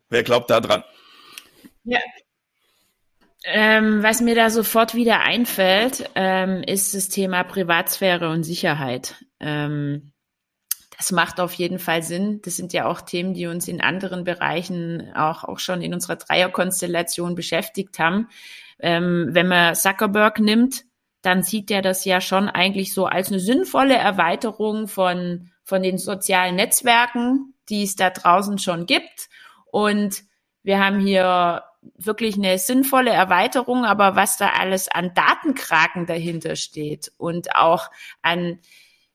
Wer 0.08 0.22
glaubt 0.22 0.48
da 0.50 0.60
dran? 0.60 0.82
Ja. 1.84 2.00
Ähm, 3.44 4.02
was 4.02 4.20
mir 4.20 4.34
da 4.34 4.50
sofort 4.50 4.94
wieder 4.94 5.20
einfällt, 5.20 6.10
ähm, 6.14 6.62
ist 6.62 6.94
das 6.94 7.08
Thema 7.08 7.44
Privatsphäre 7.44 8.30
und 8.30 8.44
Sicherheit. 8.44 9.24
Ähm, 9.40 10.12
das 10.98 11.12
macht 11.12 11.38
auf 11.38 11.54
jeden 11.54 11.78
Fall 11.78 12.02
Sinn. 12.02 12.40
Das 12.42 12.56
sind 12.56 12.72
ja 12.72 12.86
auch 12.86 13.00
Themen, 13.00 13.32
die 13.32 13.46
uns 13.46 13.68
in 13.68 13.80
anderen 13.80 14.24
Bereichen 14.24 15.12
auch, 15.14 15.44
auch 15.44 15.60
schon 15.60 15.80
in 15.80 15.94
unserer 15.94 16.16
Dreierkonstellation 16.16 17.36
beschäftigt 17.36 18.00
haben. 18.00 18.28
Ähm, 18.78 19.28
wenn 19.30 19.48
man 19.48 19.74
Zuckerberg 19.74 20.40
nimmt, 20.40 20.84
dann 21.22 21.42
sieht 21.42 21.70
er 21.70 21.82
das 21.82 22.04
ja 22.04 22.20
schon 22.20 22.48
eigentlich 22.48 22.94
so 22.94 23.06
als 23.06 23.28
eine 23.28 23.40
sinnvolle 23.40 23.96
Erweiterung 23.96 24.88
von, 24.88 25.50
von 25.64 25.82
den 25.82 25.98
sozialen 25.98 26.56
Netzwerken, 26.56 27.54
die 27.68 27.82
es 27.82 27.96
da 27.96 28.10
draußen 28.10 28.58
schon 28.58 28.86
gibt. 28.86 29.28
Und 29.70 30.22
wir 30.62 30.78
haben 30.84 31.00
hier 31.00 31.64
wirklich 31.96 32.36
eine 32.36 32.58
sinnvolle 32.58 33.10
Erweiterung, 33.10 33.84
aber 33.84 34.16
was 34.16 34.36
da 34.36 34.50
alles 34.50 34.88
an 34.88 35.12
Datenkraken 35.14 36.06
dahinter 36.06 36.56
steht 36.56 37.12
und 37.16 37.54
auch 37.56 37.90
an 38.22 38.60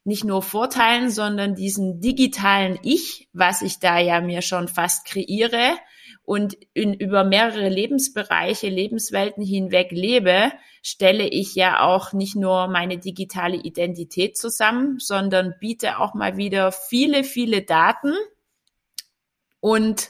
nicht 0.05 0.25
nur 0.25 0.41
Vorteilen, 0.41 1.09
sondern 1.09 1.55
diesen 1.55 2.01
digitalen 2.01 2.77
Ich, 2.83 3.29
was 3.31 3.61
ich 3.61 3.79
da 3.79 3.99
ja 3.99 4.19
mir 4.19 4.41
schon 4.41 4.67
fast 4.67 5.05
kreiere 5.05 5.77
und 6.25 6.57
in, 6.73 6.93
über 6.93 7.23
mehrere 7.23 7.67
Lebensbereiche, 7.67 8.69
Lebenswelten 8.69 9.43
hinweg 9.43 9.91
lebe, 9.91 10.51
stelle 10.81 11.27
ich 11.27 11.55
ja 11.55 11.81
auch 11.81 12.13
nicht 12.13 12.35
nur 12.35 12.67
meine 12.67 12.97
digitale 12.97 13.57
Identität 13.57 14.37
zusammen, 14.37 14.99
sondern 14.99 15.55
biete 15.59 15.99
auch 15.99 16.13
mal 16.13 16.37
wieder 16.37 16.71
viele, 16.71 17.23
viele 17.23 17.61
Daten 17.61 18.13
und 19.59 20.09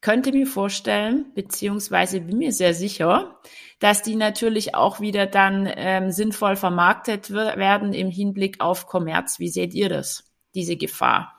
könnte 0.00 0.32
mir 0.32 0.46
vorstellen, 0.46 1.32
beziehungsweise 1.34 2.20
bin 2.20 2.38
mir 2.38 2.52
sehr 2.52 2.74
sicher, 2.74 3.40
dass 3.78 4.02
die 4.02 4.16
natürlich 4.16 4.74
auch 4.74 5.00
wieder 5.00 5.26
dann 5.26 5.68
ähm, 5.76 6.10
sinnvoll 6.10 6.56
vermarktet 6.56 7.30
werden 7.30 7.92
im 7.92 8.10
Hinblick 8.10 8.60
auf 8.60 8.86
Kommerz. 8.86 9.38
Wie 9.38 9.48
seht 9.48 9.74
ihr 9.74 9.88
das, 9.88 10.32
diese 10.54 10.76
Gefahr? 10.76 11.35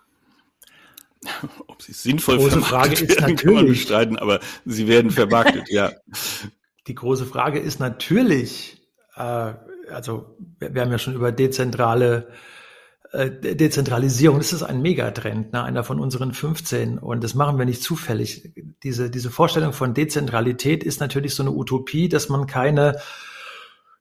Ob 1.67 1.81
sie 1.81 1.93
sinnvoll 1.93 2.38
große 2.38 2.62
Frage 2.62 2.93
ist 2.93 3.21
werden, 3.21 3.36
kann 3.36 3.53
man 3.53 3.67
bestreiten, 3.67 4.17
aber 4.17 4.39
sie 4.65 4.88
werden 4.88 5.12
vermarktet, 5.12 5.69
ja. 5.69 5.91
Die 6.88 6.95
große 6.95 7.25
Frage 7.25 7.59
ist 7.59 7.79
natürlich, 7.79 8.81
äh, 9.15 9.53
also 9.91 10.38
wir, 10.59 10.74
wir 10.74 10.81
haben 10.81 10.91
ja 10.91 10.97
schon 10.97 11.15
über 11.15 11.31
dezentrale 11.33 12.29
äh, 13.12 13.29
Dezentralisierung, 13.29 14.38
das 14.38 14.53
ist 14.53 14.63
ein 14.63 14.81
Megatrend, 14.81 15.53
ne? 15.53 15.63
einer 15.63 15.83
von 15.83 16.00
unseren 16.00 16.33
15. 16.33 16.97
Und 16.97 17.24
das 17.24 17.36
machen 17.36 17.57
wir 17.57 17.65
nicht 17.65 17.81
zufällig. 17.81 18.53
Diese, 18.83 19.09
diese 19.09 19.31
Vorstellung 19.31 19.74
von 19.74 19.93
Dezentralität 19.93 20.83
ist 20.83 21.00
natürlich 21.00 21.33
so 21.33 21.43
eine 21.43 21.51
Utopie, 21.51 22.09
dass 22.09 22.29
man 22.29 22.47
keine 22.47 23.00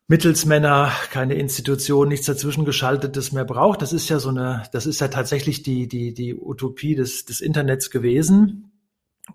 Mittelsmänner, 0.08 0.92
keine 1.10 1.34
Institution, 1.34 2.08
nichts 2.08 2.26
dazwischen 2.26 2.64
geschaltetes 2.64 3.32
mehr 3.32 3.44
braucht. 3.44 3.82
Das 3.82 3.92
ist 3.92 4.08
ja 4.08 4.20
so 4.20 4.28
eine, 4.28 4.62
das 4.72 4.86
ist 4.86 5.00
ja 5.00 5.08
tatsächlich 5.08 5.64
die, 5.64 5.88
die, 5.88 6.14
die 6.14 6.34
Utopie 6.34 6.94
des, 6.94 7.24
des 7.24 7.40
Internets 7.40 7.90
gewesen. 7.90 8.70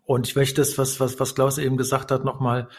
Und 0.06 0.28
ich 0.28 0.36
möchte 0.38 0.62
das, 0.62 0.78
was, 0.78 1.02
was, 1.02 1.20
was 1.20 1.36
Klaus 1.36 1.58
eben 1.58 1.76
gesagt 1.76 2.12
hat, 2.12 2.24
nochmal 2.24 2.70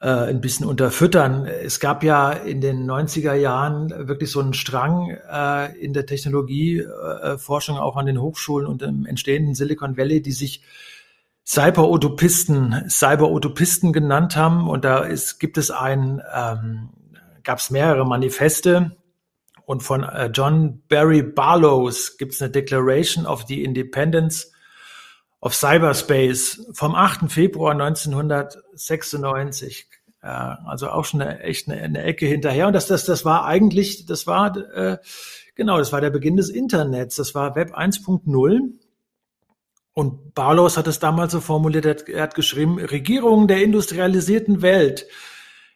äh, 0.00 0.08
ein 0.08 0.42
bisschen 0.42 0.66
unterfüttern. 0.66 1.46
Es 1.46 1.80
gab 1.80 2.04
ja 2.04 2.30
in 2.30 2.60
den 2.60 2.88
90er 2.88 3.32
Jahren 3.34 3.88
wirklich 4.06 4.30
so 4.30 4.40
einen 4.40 4.52
Strang 4.52 5.10
äh, 5.10 5.76
in 5.78 5.94
der 5.94 6.04
Technologieforschung, 6.04 7.76
äh, 7.76 7.80
auch 7.80 7.96
an 7.96 8.06
den 8.06 8.20
Hochschulen 8.20 8.66
und 8.66 8.82
im 8.82 9.06
entstehenden 9.06 9.54
Silicon 9.54 9.96
Valley, 9.96 10.20
die 10.20 10.32
sich 10.32 10.62
Cyber-Utopisten, 11.46 12.84
Cyber-Utopisten 12.90 13.94
genannt 13.94 14.36
haben. 14.36 14.68
Und 14.68 14.84
da 14.84 14.98
ist, 14.98 15.40
gibt 15.40 15.56
es 15.56 15.70
ein, 15.70 16.20
ähm, 16.34 16.90
gab 17.48 17.58
es 17.60 17.70
mehrere 17.70 18.04
Manifeste. 18.04 18.98
Und 19.64 19.82
von 19.82 20.04
äh, 20.04 20.26
John 20.26 20.82
Barry 20.86 21.22
Barlows 21.22 22.18
gibt 22.18 22.34
es 22.34 22.42
eine 22.42 22.50
Declaration 22.50 23.24
of 23.24 23.46
the 23.48 23.64
Independence 23.64 24.52
of 25.40 25.54
Cyberspace 25.54 26.66
vom 26.74 26.94
8. 26.94 27.32
Februar 27.32 27.72
1996. 27.72 29.88
Äh, 30.20 30.26
also 30.26 30.90
auch 30.90 31.06
schon 31.06 31.22
eine, 31.22 31.40
echt 31.40 31.70
eine, 31.70 31.80
eine, 31.80 32.02
Ecke 32.02 32.26
hinterher. 32.26 32.66
Und 32.66 32.74
das, 32.74 32.86
das, 32.86 33.06
das 33.06 33.24
war 33.24 33.46
eigentlich, 33.46 34.04
das 34.04 34.26
war, 34.26 34.54
äh, 34.54 34.98
genau, 35.54 35.78
das 35.78 35.90
war 35.90 36.02
der 36.02 36.10
Beginn 36.10 36.36
des 36.36 36.50
Internets. 36.50 37.16
Das 37.16 37.34
war 37.34 37.56
Web 37.56 37.74
1.0. 37.74 38.60
Und 39.94 40.34
Barlows 40.34 40.76
hat 40.76 40.86
es 40.86 40.98
damals 40.98 41.32
so 41.32 41.40
formuliert, 41.40 42.10
er 42.10 42.22
hat 42.22 42.34
geschrieben, 42.34 42.78
Regierungen 42.78 43.48
der 43.48 43.62
industrialisierten 43.62 44.60
Welt 44.60 45.06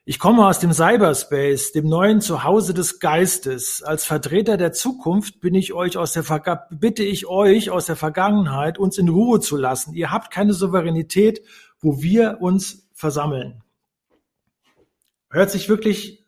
ich 0.04 0.18
komme 0.18 0.46
aus 0.46 0.58
dem 0.58 0.72
Cyberspace, 0.72 1.70
dem 1.72 1.88
neuen 1.88 2.20
Zuhause 2.20 2.74
des 2.74 2.98
Geistes. 2.98 3.84
Als 3.84 4.04
Vertreter 4.04 4.56
der 4.56 4.72
Zukunft 4.72 5.40
bin 5.40 5.54
ich 5.54 5.74
euch 5.74 5.96
aus 5.96 6.12
der 6.12 6.24
Verga 6.24 6.66
bitte 6.70 7.04
ich 7.04 7.26
euch 7.26 7.70
aus 7.70 7.86
der 7.86 7.94
Vergangenheit, 7.94 8.78
uns 8.78 8.98
in 8.98 9.08
Ruhe 9.08 9.38
zu 9.38 9.56
lassen. 9.56 9.94
Ihr 9.94 10.10
habt 10.10 10.32
keine 10.32 10.54
Souveränität, 10.54 11.42
wo 11.78 12.02
wir 12.02 12.38
uns 12.40 12.88
versammeln. 12.92 13.62
Hört 15.30 15.50
sich 15.50 15.68
wirklich 15.68 16.26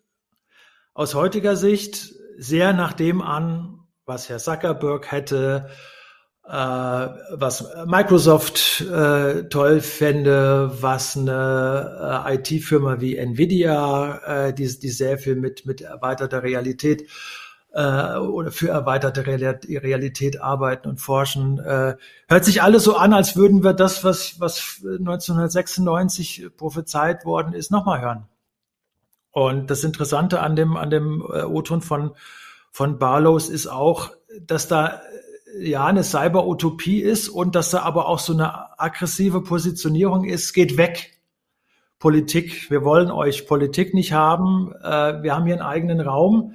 aus 0.94 1.14
heutiger 1.14 1.56
Sicht 1.56 2.14
sehr 2.38 2.72
nach 2.74 2.92
dem 2.92 3.22
an, 3.22 3.80
was 4.06 4.28
Herr 4.28 4.38
Zuckerberg 4.38 5.10
hätte, 5.10 5.68
was 6.46 7.64
Microsoft 7.86 8.82
äh, 8.82 9.44
toll 9.48 9.80
fände, 9.80 10.70
was 10.80 11.16
eine 11.16 12.24
äh, 12.26 12.34
IT-Firma 12.34 13.00
wie 13.00 13.16
Nvidia, 13.16 14.48
äh, 14.48 14.52
die, 14.52 14.78
die 14.78 14.90
sehr 14.90 15.16
viel 15.16 15.36
mit, 15.36 15.64
mit 15.64 15.80
erweiterter 15.80 16.42
Realität 16.42 17.08
äh, 17.74 18.16
oder 18.16 18.52
für 18.52 18.68
erweiterte 18.68 19.26
Realität 19.26 20.40
arbeiten 20.40 20.88
und 20.88 21.00
forschen. 21.00 21.58
Äh, 21.58 21.96
hört 22.28 22.44
sich 22.44 22.62
alles 22.62 22.84
so 22.84 22.96
an, 22.96 23.12
als 23.12 23.36
würden 23.36 23.64
wir 23.64 23.72
das, 23.72 24.04
was, 24.04 24.38
was 24.38 24.80
1996 24.82 26.50
prophezeit 26.56 27.24
worden 27.24 27.52
ist, 27.52 27.70
nochmal 27.70 28.00
hören. 28.00 28.28
Und 29.30 29.70
das 29.70 29.82
Interessante 29.82 30.40
an 30.40 30.54
dem, 30.54 30.76
an 30.76 30.90
dem 30.90 31.20
äh, 31.22 31.42
O-Ton 31.42 31.82
von, 31.82 32.12
von 32.70 32.98
Barlows 32.98 33.48
ist 33.48 33.66
auch, 33.66 34.12
dass 34.40 34.68
da 34.68 35.00
ja 35.58 35.86
eine 35.86 36.04
Cyber-Utopie 36.04 37.00
ist 37.00 37.28
und 37.28 37.54
dass 37.54 37.70
da 37.70 37.82
aber 37.82 38.08
auch 38.08 38.18
so 38.18 38.32
eine 38.32 38.78
aggressive 38.78 39.42
Positionierung 39.42 40.24
ist, 40.24 40.52
geht 40.52 40.76
weg. 40.76 41.12
Politik, 41.98 42.70
wir 42.70 42.84
wollen 42.84 43.10
euch 43.10 43.46
Politik 43.46 43.94
nicht 43.94 44.12
haben, 44.12 44.72
äh, 44.82 45.22
wir 45.22 45.34
haben 45.34 45.46
hier 45.46 45.54
einen 45.54 45.62
eigenen 45.62 46.00
Raum 46.00 46.54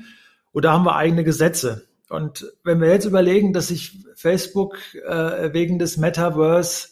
oder 0.53 0.71
haben 0.71 0.85
wir 0.85 0.95
eigene 0.95 1.23
Gesetze. 1.23 1.87
Und 2.09 2.51
wenn 2.63 2.81
wir 2.81 2.89
jetzt 2.89 3.05
überlegen, 3.05 3.53
dass 3.53 3.69
sich 3.69 4.03
Facebook 4.15 4.77
äh, 5.07 5.53
wegen 5.53 5.79
des 5.79 5.97
Metaverse 5.97 6.89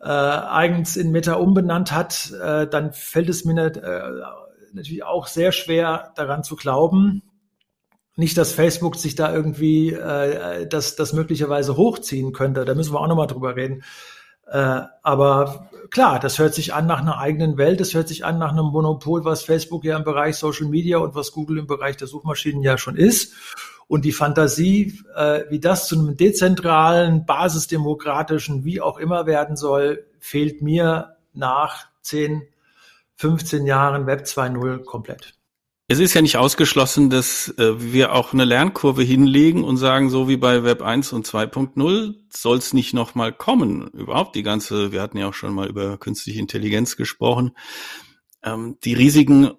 äh, 0.00 0.08
eigens 0.08 0.96
in 0.96 1.10
Meta 1.10 1.34
umbenannt 1.34 1.92
hat, 1.92 2.32
äh, 2.32 2.66
dann 2.66 2.92
fällt 2.92 3.28
es 3.28 3.44
mir 3.44 3.66
äh, 3.66 4.10
natürlich 4.72 5.04
auch 5.04 5.26
sehr 5.26 5.52
schwer 5.52 6.12
daran 6.16 6.42
zu 6.42 6.56
glauben, 6.56 7.22
nicht, 8.16 8.36
dass 8.36 8.52
Facebook 8.52 8.96
sich 8.96 9.14
da 9.14 9.32
irgendwie 9.32 9.92
äh, 9.92 10.66
das, 10.66 10.96
das 10.96 11.12
möglicherweise 11.12 11.76
hochziehen 11.76 12.32
könnte. 12.32 12.64
Da 12.64 12.74
müssen 12.74 12.92
wir 12.92 13.00
auch 13.00 13.06
nochmal 13.06 13.26
drüber 13.26 13.56
reden. 13.56 13.82
Äh, 14.46 14.82
aber 15.02 15.70
klar, 15.90 16.18
das 16.18 16.38
hört 16.38 16.54
sich 16.54 16.74
an 16.74 16.86
nach 16.86 17.00
einer 17.00 17.18
eigenen 17.18 17.56
Welt. 17.56 17.80
Das 17.80 17.94
hört 17.94 18.08
sich 18.08 18.24
an 18.24 18.38
nach 18.38 18.50
einem 18.50 18.66
Monopol, 18.66 19.24
was 19.24 19.42
Facebook 19.42 19.84
ja 19.84 19.96
im 19.96 20.04
Bereich 20.04 20.36
Social 20.36 20.66
Media 20.66 20.98
und 20.98 21.14
was 21.14 21.32
Google 21.32 21.58
im 21.58 21.66
Bereich 21.66 21.96
der 21.96 22.08
Suchmaschinen 22.08 22.62
ja 22.62 22.76
schon 22.76 22.96
ist. 22.96 23.34
Und 23.86 24.04
die 24.04 24.12
Fantasie, 24.12 25.00
äh, 25.16 25.44
wie 25.50 25.60
das 25.60 25.88
zu 25.88 25.98
einem 25.98 26.16
dezentralen, 26.16 27.26
basisdemokratischen, 27.26 28.64
wie 28.64 28.80
auch 28.80 28.98
immer 28.98 29.26
werden 29.26 29.56
soll, 29.56 30.06
fehlt 30.18 30.62
mir 30.62 31.16
nach 31.32 31.86
10, 32.02 32.42
15 33.16 33.66
Jahren 33.66 34.06
Web 34.06 34.22
2.0 34.22 34.84
komplett. 34.84 35.39
Es 35.92 35.98
ist 35.98 36.14
ja 36.14 36.22
nicht 36.22 36.36
ausgeschlossen, 36.36 37.10
dass 37.10 37.48
äh, 37.58 37.92
wir 37.92 38.14
auch 38.14 38.32
eine 38.32 38.44
Lernkurve 38.44 39.02
hinlegen 39.02 39.64
und 39.64 39.76
sagen, 39.76 40.08
so 40.08 40.28
wie 40.28 40.36
bei 40.36 40.62
Web 40.62 40.82
1 40.82 41.12
und 41.12 41.26
2.0 41.26 42.14
soll 42.28 42.58
es 42.58 42.72
nicht 42.72 42.94
nochmal 42.94 43.32
kommen. 43.32 43.88
Überhaupt 43.88 44.36
die 44.36 44.44
ganze, 44.44 44.92
wir 44.92 45.02
hatten 45.02 45.18
ja 45.18 45.28
auch 45.28 45.34
schon 45.34 45.52
mal 45.52 45.68
über 45.68 45.98
künstliche 45.98 46.38
Intelligenz 46.38 46.96
gesprochen. 46.96 47.56
Ähm, 48.44 48.76
die 48.84 48.94
Risiken 48.94 49.50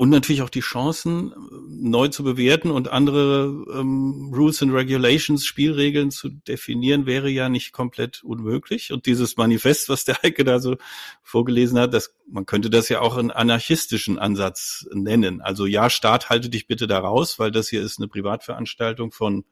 und 0.00 0.08
natürlich 0.08 0.40
auch 0.40 0.48
die 0.48 0.60
Chancen 0.60 1.34
neu 1.68 2.08
zu 2.08 2.24
bewerten 2.24 2.70
und 2.70 2.88
andere 2.88 3.66
ähm, 3.70 4.32
Rules 4.34 4.62
and 4.62 4.72
Regulations, 4.72 5.44
Spielregeln 5.44 6.10
zu 6.10 6.30
definieren, 6.30 7.04
wäre 7.04 7.28
ja 7.28 7.50
nicht 7.50 7.72
komplett 7.72 8.24
unmöglich. 8.24 8.92
Und 8.92 9.04
dieses 9.04 9.36
Manifest, 9.36 9.90
was 9.90 10.06
der 10.06 10.16
Heike 10.22 10.44
da 10.44 10.58
so 10.58 10.78
vorgelesen 11.22 11.78
hat, 11.78 11.92
das, 11.92 12.16
man 12.26 12.46
könnte 12.46 12.70
das 12.70 12.88
ja 12.88 13.02
auch 13.02 13.18
einen 13.18 13.30
anarchistischen 13.30 14.18
Ansatz 14.18 14.86
nennen. 14.90 15.42
Also 15.42 15.66
ja, 15.66 15.90
Staat, 15.90 16.30
halte 16.30 16.48
dich 16.48 16.66
bitte 16.66 16.86
da 16.86 17.00
raus, 17.00 17.38
weil 17.38 17.50
das 17.50 17.68
hier 17.68 17.82
ist 17.82 17.98
eine 17.98 18.08
Privatveranstaltung 18.08 19.12
von 19.12 19.44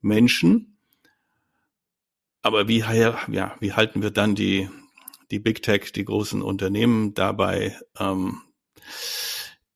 Menschen. 0.00 0.78
Aber 2.40 2.68
wie, 2.68 2.78
ja, 2.78 3.54
wie 3.60 3.72
halten 3.74 4.00
wir 4.00 4.12
dann 4.12 4.34
die, 4.34 4.70
die 5.30 5.40
Big 5.40 5.62
Tech, 5.62 5.92
die 5.92 6.06
großen 6.06 6.40
Unternehmen 6.40 7.12
dabei, 7.12 7.78
ähm, 8.00 8.40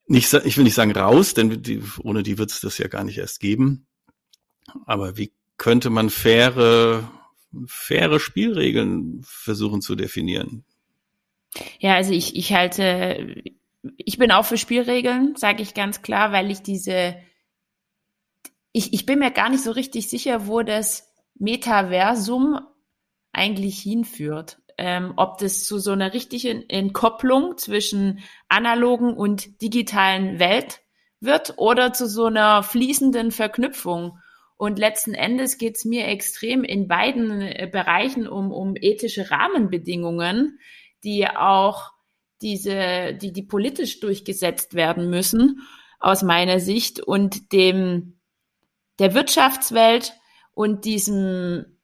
nicht, 0.09 0.33
ich 0.33 0.57
will 0.57 0.65
nicht 0.65 0.75
sagen 0.75 0.93
raus, 0.93 1.35
denn 1.35 1.63
die, 1.63 1.83
ohne 2.03 2.23
die 2.23 2.39
wird 2.39 2.51
es 2.51 2.61
das 2.61 2.79
ja 2.79 2.89
gar 2.89 3.05
nicht 3.05 3.19
erst 3.19 3.41
geben. 3.41 3.87
Aber 4.87 5.17
wie 5.17 5.33
könnte 5.57 5.91
man 5.91 6.11
faire, 6.11 7.11
faire 7.67 8.21
Spielregeln 8.21 9.23
versuchen 9.23 9.83
zu 9.83 9.97
definieren? 9.97 10.65
Ja, 11.79 11.95
also 11.95 12.13
ich, 12.13 12.37
ich 12.37 12.53
halte, 12.53 13.43
ich 13.97 14.19
bin 14.19 14.31
auch 14.33 14.45
für 14.45 14.59
Spielregeln, 14.59 15.37
sage 15.37 15.63
ich 15.63 15.75
ganz 15.75 16.03
klar, 16.03 16.33
weil 16.33 16.51
ich 16.51 16.63
diese, 16.63 17.17
ich, 18.73 18.93
ich 18.93 19.07
bin 19.07 19.19
mir 19.19 19.31
gar 19.31 19.51
nicht 19.51 19.65
so 19.65 19.73
richtig 19.73 20.09
sicher, 20.09 20.47
wo 20.47 20.63
das 20.63 21.13
Metaversum 21.35 22.61
eigentlich 23.33 23.79
hinführt 23.81 24.59
ähm, 24.79 25.13
ob 25.17 25.39
das 25.39 25.65
zu 25.65 25.79
so 25.79 25.91
einer 25.91 26.15
richtigen 26.15 26.69
Entkopplung 26.71 27.59
zwischen 27.59 28.21
analogen 28.49 29.13
und 29.13 29.61
digitalen 29.61 30.39
Welt 30.39 30.81
wird 31.21 31.55
oder 31.57 31.93
zu 31.93 32.07
so 32.07 32.27
einer 32.27 32.63
fließenden 32.63 33.33
Verknüpfung. 33.33 34.19
Und 34.57 34.79
letzten 34.79 35.15
Endes 35.15 35.59
geht 35.59 35.77
es 35.77 35.85
mir 35.85 36.07
extrem 36.07 36.65
in 36.65 36.89
beiden 36.89 37.43
äh, 37.43 37.69
Bereichen 37.71 38.29
um, 38.29 38.53
um 38.53 38.75
ethische 38.77 39.31
Rahmenbedingungen, 39.31 40.59
die 41.05 41.29
auch 41.29 41.93
diese, 42.41 43.15
die, 43.15 43.33
die 43.33 43.43
politisch 43.43 44.01
durchgesetzt 44.01 44.75
werden 44.75 45.11
müssen, 45.11 45.63
aus 46.01 46.23
meiner 46.23 46.61
Sicht, 46.61 47.01
und 47.01 47.53
dem, 47.53 48.21
der 49.01 49.15
Wirtschaftswelt 49.15 50.13
und 50.55 50.85
diesem 50.85 51.78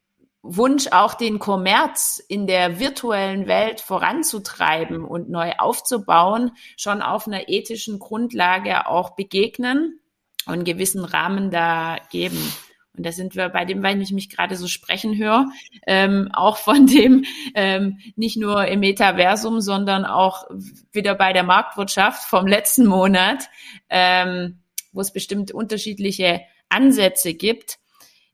Wunsch, 0.46 0.88
auch 0.88 1.14
den 1.14 1.38
Kommerz 1.38 2.22
in 2.28 2.46
der 2.46 2.78
virtuellen 2.78 3.46
Welt 3.46 3.80
voranzutreiben 3.80 5.02
und 5.02 5.30
neu 5.30 5.52
aufzubauen, 5.56 6.52
schon 6.76 7.00
auf 7.00 7.26
einer 7.26 7.48
ethischen 7.48 7.98
Grundlage 7.98 8.86
auch 8.86 9.16
begegnen 9.16 10.00
und 10.44 10.52
einen 10.52 10.64
gewissen 10.64 11.02
Rahmen 11.02 11.50
da 11.50 11.96
geben. 12.10 12.52
Und 12.94 13.06
da 13.06 13.10
sind 13.10 13.34
wir 13.36 13.48
bei 13.48 13.64
dem, 13.64 13.82
weil 13.82 14.00
ich 14.02 14.12
mich 14.12 14.28
gerade 14.28 14.56
so 14.56 14.68
sprechen 14.68 15.16
höre, 15.16 15.46
ähm, 15.86 16.28
auch 16.34 16.58
von 16.58 16.86
dem 16.88 17.24
ähm, 17.54 17.98
nicht 18.14 18.36
nur 18.36 18.66
im 18.66 18.80
Metaversum, 18.80 19.62
sondern 19.62 20.04
auch 20.04 20.44
wieder 20.92 21.14
bei 21.14 21.32
der 21.32 21.42
Marktwirtschaft 21.42 22.22
vom 22.28 22.46
letzten 22.46 22.84
Monat, 22.84 23.48
ähm, 23.88 24.58
wo 24.92 25.00
es 25.00 25.10
bestimmt 25.10 25.52
unterschiedliche 25.52 26.42
Ansätze 26.68 27.32
gibt. 27.32 27.78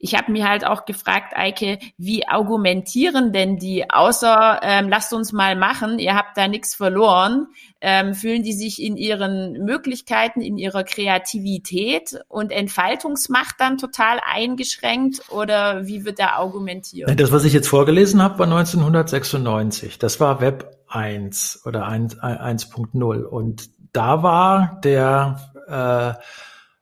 Ich 0.02 0.14
habe 0.14 0.32
mir 0.32 0.48
halt 0.48 0.66
auch 0.66 0.86
gefragt, 0.86 1.36
Eike, 1.36 1.78
wie 1.98 2.26
argumentieren 2.26 3.34
denn 3.34 3.58
die, 3.58 3.90
außer 3.90 4.60
ähm, 4.62 4.88
lasst 4.88 5.12
uns 5.12 5.32
mal 5.32 5.56
machen, 5.56 5.98
ihr 5.98 6.16
habt 6.16 6.38
da 6.38 6.48
nichts 6.48 6.74
verloren, 6.74 7.48
ähm, 7.82 8.14
fühlen 8.14 8.42
die 8.42 8.54
sich 8.54 8.82
in 8.82 8.96
ihren 8.96 9.64
Möglichkeiten, 9.64 10.40
in 10.40 10.56
ihrer 10.56 10.84
Kreativität 10.84 12.18
und 12.28 12.50
Entfaltungsmacht 12.50 13.56
dann 13.58 13.76
total 13.76 14.20
eingeschränkt 14.24 15.30
oder 15.30 15.86
wie 15.86 16.06
wird 16.06 16.18
da 16.18 16.28
argumentiert? 16.28 17.20
Das, 17.20 17.30
was 17.30 17.44
ich 17.44 17.52
jetzt 17.52 17.68
vorgelesen 17.68 18.22
habe, 18.22 18.38
war 18.38 18.46
1996. 18.46 19.98
Das 19.98 20.18
war 20.18 20.40
Web 20.40 20.78
1 20.88 21.62
oder 21.66 21.86
1.0 21.86 23.22
und 23.22 23.68
da 23.92 24.22
war 24.22 24.80
der 24.82 25.38
äh, 25.68 26.20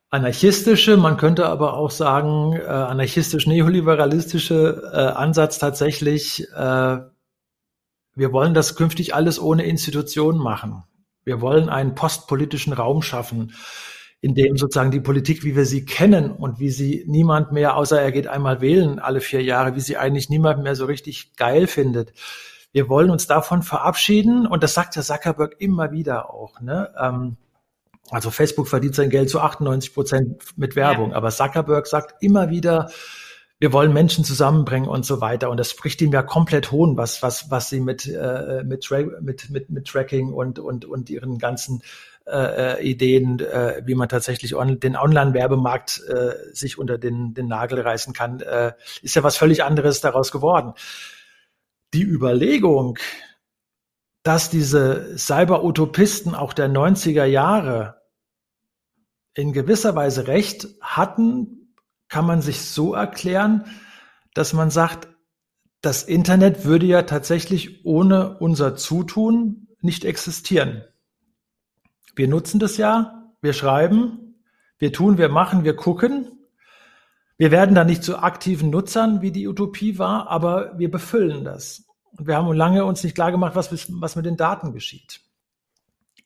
anarchistische, 0.09 0.97
man 0.97 1.17
könnte 1.17 1.47
aber 1.47 1.75
auch 1.75 1.91
sagen, 1.91 2.53
äh, 2.53 2.65
anarchistisch-neoliberalistische 2.65 4.91
äh, 4.91 4.97
Ansatz 4.97 5.59
tatsächlich, 5.59 6.47
äh, 6.55 6.97
wir 8.15 8.33
wollen 8.33 8.53
das 8.53 8.75
künftig 8.75 9.13
alles 9.13 9.39
ohne 9.39 9.63
Institutionen 9.63 10.39
machen. 10.39 10.83
Wir 11.23 11.41
wollen 11.41 11.69
einen 11.69 11.95
postpolitischen 11.95 12.73
Raum 12.73 13.01
schaffen, 13.01 13.53
in 14.19 14.33
dem 14.33 14.57
sozusagen 14.57 14.91
die 14.91 14.99
Politik, 14.99 15.43
wie 15.43 15.55
wir 15.55 15.65
sie 15.65 15.85
kennen 15.85 16.31
und 16.31 16.59
wie 16.59 16.71
sie 16.71 17.05
niemand 17.07 17.51
mehr, 17.51 17.77
außer 17.77 18.01
er 18.01 18.11
geht 18.11 18.27
einmal 18.27 18.61
wählen 18.61 18.99
alle 18.99 19.21
vier 19.21 19.43
Jahre, 19.43 19.75
wie 19.75 19.79
sie 19.79 19.97
eigentlich 19.97 20.29
niemand 20.29 20.63
mehr 20.63 20.75
so 20.75 20.85
richtig 20.85 21.35
geil 21.37 21.67
findet. 21.67 22.13
Wir 22.71 22.89
wollen 22.89 23.09
uns 23.09 23.27
davon 23.27 23.63
verabschieden 23.63 24.47
und 24.47 24.63
das 24.63 24.73
sagt 24.73 24.95
der 24.95 25.03
Zuckerberg 25.03 25.55
immer 25.59 25.91
wieder 25.91 26.33
auch. 26.33 26.59
Ne? 26.61 26.91
Ähm, 26.99 27.37
also 28.11 28.31
Facebook 28.31 28.67
verdient 28.67 28.95
sein 28.95 29.09
Geld 29.09 29.29
zu 29.29 29.39
98 29.39 29.93
Prozent 29.93 30.43
mit 30.55 30.75
Werbung, 30.75 31.11
ja. 31.11 31.17
aber 31.17 31.29
Zuckerberg 31.29 31.87
sagt 31.87 32.21
immer 32.21 32.49
wieder, 32.49 32.89
wir 33.59 33.73
wollen 33.73 33.91
Menschen 33.91 34.23
zusammenbringen 34.23 34.87
und 34.87 35.05
so 35.05 35.19
weiter. 35.19 35.49
Und 35.49 35.57
das 35.57 35.69
spricht 35.69 36.01
ihm 36.01 36.13
ja 36.13 36.23
komplett 36.23 36.71
hohn, 36.71 36.95
was, 36.95 37.21
was, 37.21 37.51
was 37.51 37.69
sie 37.69 37.81
mit, 37.81 38.07
äh, 38.07 38.63
mit, 38.63 38.89
mit, 39.21 39.49
mit, 39.49 39.69
mit 39.69 39.87
Tracking 39.87 40.31
und, 40.31 40.59
und, 40.59 40.85
und 40.85 41.09
ihren 41.09 41.37
ganzen 41.39 41.83
äh, 42.25 42.77
äh, 42.77 42.83
Ideen, 42.83 43.39
äh, 43.39 43.81
wie 43.85 43.95
man 43.95 44.07
tatsächlich 44.07 44.55
on, 44.55 44.79
den 44.79 44.95
Online-Werbemarkt 44.95 46.01
äh, 46.07 46.35
sich 46.53 46.77
unter 46.77 46.97
den, 46.97 47.33
den 47.33 47.47
Nagel 47.47 47.81
reißen 47.81 48.13
kann, 48.13 48.39
äh, 48.39 48.73
ist 49.01 49.15
ja 49.15 49.23
was 49.23 49.35
völlig 49.35 49.63
anderes 49.63 49.99
daraus 49.99 50.31
geworden. 50.31 50.73
Die 51.93 52.03
Überlegung, 52.03 52.97
dass 54.23 54.49
diese 54.49 55.17
Cyber-Utopisten 55.17 56.33
auch 56.33 56.53
der 56.53 56.69
90er 56.69 57.25
Jahre 57.25 57.98
in 59.33 59.53
gewisser 59.53 59.95
Weise 59.95 60.27
recht 60.27 60.67
hatten, 60.81 61.73
kann 62.07 62.25
man 62.25 62.41
sich 62.41 62.61
so 62.61 62.93
erklären, 62.93 63.65
dass 64.33 64.53
man 64.53 64.69
sagt, 64.69 65.07
das 65.81 66.03
Internet 66.03 66.65
würde 66.65 66.85
ja 66.85 67.03
tatsächlich 67.03 67.85
ohne 67.85 68.37
unser 68.39 68.75
Zutun 68.75 69.67
nicht 69.81 70.03
existieren. 70.03 70.83
Wir 72.15 72.27
nutzen 72.27 72.59
das 72.59 72.77
ja, 72.77 73.31
wir 73.41 73.53
schreiben, 73.53 74.35
wir 74.77 74.91
tun, 74.91 75.17
wir 75.17 75.29
machen, 75.29 75.63
wir 75.63 75.75
gucken. 75.75 76.31
Wir 77.37 77.51
werden 77.51 77.75
da 77.75 77.85
nicht 77.85 78.03
zu 78.03 78.17
aktiven 78.17 78.69
Nutzern, 78.69 79.21
wie 79.21 79.31
die 79.31 79.47
Utopie 79.47 79.97
war, 79.97 80.27
aber 80.29 80.77
wir 80.77 80.91
befüllen 80.91 81.45
das. 81.45 81.85
Und 82.17 82.27
wir 82.27 82.35
haben 82.35 82.51
lange 82.51 82.83
uns 82.83 83.03
nicht 83.03 83.15
klar 83.15 83.31
gemacht, 83.31 83.55
was, 83.55 83.71
was 84.01 84.15
mit 84.17 84.25
den 84.25 84.35
Daten 84.35 84.73
geschieht. 84.73 85.21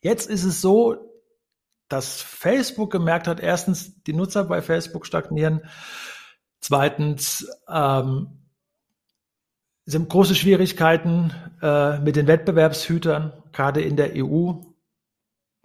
Jetzt 0.00 0.28
ist 0.28 0.42
es 0.42 0.60
so, 0.60 1.13
dass 1.88 2.22
Facebook 2.22 2.90
gemerkt 2.90 3.28
hat, 3.28 3.40
erstens, 3.40 4.02
die 4.04 4.14
Nutzer 4.14 4.44
bei 4.44 4.62
Facebook 4.62 5.06
stagnieren, 5.06 5.62
zweitens 6.60 7.46
ähm, 7.68 8.44
sind 9.86 10.08
große 10.08 10.34
Schwierigkeiten 10.34 11.32
äh, 11.60 11.98
mit 12.00 12.16
den 12.16 12.26
Wettbewerbshütern, 12.26 13.32
gerade 13.52 13.82
in 13.82 13.96
der 13.96 14.12
EU. 14.14 14.52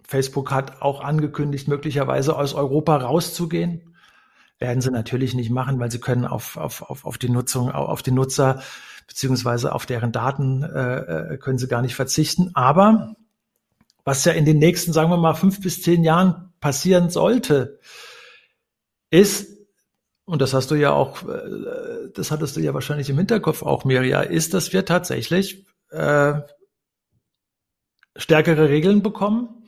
Facebook 0.06 0.50
hat 0.50 0.82
auch 0.82 1.00
angekündigt, 1.02 1.68
möglicherweise 1.68 2.36
aus 2.36 2.52
Europa 2.52 2.96
rauszugehen. 2.96 3.96
Werden 4.58 4.82
sie 4.82 4.90
natürlich 4.90 5.34
nicht 5.34 5.50
machen, 5.50 5.80
weil 5.80 5.90
sie 5.90 6.00
können 6.00 6.26
auf, 6.26 6.58
auf, 6.58 6.82
auf, 6.82 7.06
auf 7.06 7.16
die 7.16 7.30
Nutzung, 7.30 7.70
auf 7.70 8.02
die 8.02 8.10
Nutzer 8.10 8.62
beziehungsweise 9.06 9.74
auf 9.74 9.86
deren 9.86 10.12
Daten 10.12 10.62
äh, 10.62 11.34
äh 11.34 11.38
können 11.38 11.58
sie 11.58 11.66
gar 11.66 11.80
nicht 11.80 11.94
verzichten. 11.94 12.50
Aber 12.54 13.16
was 14.04 14.24
ja 14.24 14.32
in 14.32 14.44
den 14.44 14.58
nächsten, 14.58 14.92
sagen 14.92 15.10
wir 15.10 15.16
mal, 15.16 15.34
fünf 15.34 15.60
bis 15.60 15.82
zehn 15.82 16.04
Jahren 16.04 16.52
passieren 16.60 17.10
sollte, 17.10 17.78
ist, 19.10 19.58
und 20.24 20.40
das 20.40 20.54
hast 20.54 20.70
du 20.70 20.74
ja 20.76 20.92
auch, 20.92 21.28
äh, 21.28 22.10
das 22.14 22.30
hattest 22.30 22.56
du 22.56 22.60
ja 22.60 22.74
wahrscheinlich 22.74 23.10
im 23.10 23.18
Hinterkopf 23.18 23.62
auch, 23.62 23.84
Mirja, 23.84 24.20
ist, 24.20 24.54
dass 24.54 24.72
wir 24.72 24.84
tatsächlich 24.84 25.66
äh, 25.90 26.34
stärkere 28.16 28.68
Regeln 28.68 29.02
bekommen, 29.02 29.59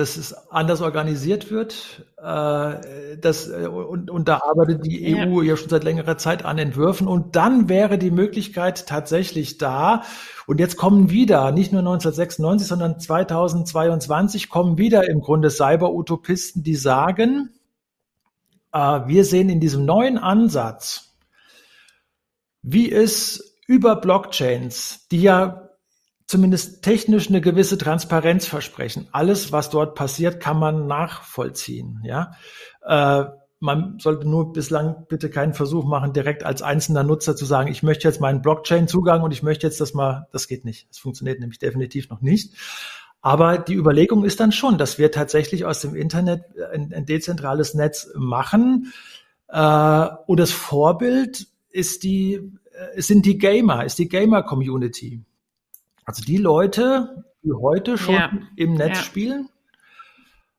dass 0.00 0.16
es 0.16 0.32
anders 0.50 0.80
organisiert 0.80 1.50
wird. 1.50 2.06
Äh, 2.16 3.18
das, 3.20 3.48
äh, 3.48 3.66
und, 3.66 4.10
und 4.10 4.28
da 4.28 4.40
arbeitet 4.42 4.86
die 4.86 5.10
ja. 5.10 5.26
EU 5.26 5.42
ja 5.42 5.56
schon 5.56 5.68
seit 5.68 5.84
längerer 5.84 6.16
Zeit 6.16 6.44
an 6.44 6.56
Entwürfen. 6.58 7.06
Und 7.06 7.36
dann 7.36 7.68
wäre 7.68 7.98
die 7.98 8.10
Möglichkeit 8.10 8.86
tatsächlich 8.86 9.58
da. 9.58 10.02
Und 10.46 10.58
jetzt 10.58 10.76
kommen 10.76 11.10
wieder, 11.10 11.52
nicht 11.52 11.70
nur 11.70 11.80
1996, 11.80 12.66
sondern 12.66 12.98
2022 12.98 14.48
kommen 14.48 14.78
wieder 14.78 15.06
im 15.08 15.20
Grunde 15.20 15.50
Cyber-Utopisten, 15.50 16.62
die 16.62 16.76
sagen, 16.76 17.50
äh, 18.72 18.78
wir 18.78 19.24
sehen 19.24 19.50
in 19.50 19.60
diesem 19.60 19.84
neuen 19.84 20.16
Ansatz, 20.16 21.14
wie 22.62 22.90
es 22.90 23.58
über 23.66 23.96
Blockchains, 23.96 25.06
die 25.10 25.22
ja 25.22 25.69
zumindest 26.30 26.82
technisch 26.82 27.28
eine 27.28 27.40
gewisse 27.40 27.76
Transparenz 27.76 28.46
versprechen. 28.46 29.08
Alles, 29.10 29.50
was 29.50 29.68
dort 29.68 29.96
passiert, 29.96 30.38
kann 30.38 30.60
man 30.60 30.86
nachvollziehen. 30.86 32.00
Ja, 32.04 32.32
äh, 32.86 33.24
man 33.58 33.98
sollte 33.98 34.28
nur 34.28 34.52
bislang 34.52 35.06
bitte 35.08 35.28
keinen 35.28 35.54
Versuch 35.54 35.84
machen, 35.84 36.12
direkt 36.12 36.44
als 36.44 36.62
einzelner 36.62 37.02
Nutzer 37.02 37.34
zu 37.34 37.44
sagen, 37.44 37.68
ich 37.68 37.82
möchte 37.82 38.06
jetzt 38.06 38.20
meinen 38.20 38.42
Blockchain-Zugang 38.42 39.22
und 39.22 39.32
ich 39.32 39.42
möchte 39.42 39.66
jetzt 39.66 39.80
das 39.80 39.92
mal, 39.92 40.28
das 40.30 40.46
geht 40.46 40.64
nicht. 40.64 40.88
Das 40.88 40.98
funktioniert 40.98 41.40
nämlich 41.40 41.58
definitiv 41.58 42.08
noch 42.08 42.20
nicht. 42.20 42.54
Aber 43.20 43.58
die 43.58 43.74
Überlegung 43.74 44.24
ist 44.24 44.38
dann 44.38 44.52
schon, 44.52 44.78
dass 44.78 44.98
wir 44.98 45.10
tatsächlich 45.10 45.64
aus 45.64 45.80
dem 45.80 45.96
Internet 45.96 46.44
ein, 46.72 46.94
ein 46.94 47.06
dezentrales 47.06 47.74
Netz 47.74 48.08
machen. 48.14 48.92
Äh, 49.48 50.06
und 50.26 50.38
das 50.38 50.52
Vorbild 50.52 51.48
ist 51.70 52.04
die, 52.04 52.34
äh, 52.94 53.02
sind 53.02 53.26
die 53.26 53.36
Gamer, 53.36 53.84
ist 53.84 53.98
die 53.98 54.08
Gamer-Community. 54.08 55.24
Also 56.10 56.24
die 56.24 56.38
Leute, 56.38 57.22
die 57.44 57.52
heute 57.52 57.96
schon 57.96 58.16
ja. 58.16 58.32
im 58.56 58.74
Netz 58.74 58.98
ja. 58.98 59.04
spielen, 59.04 59.48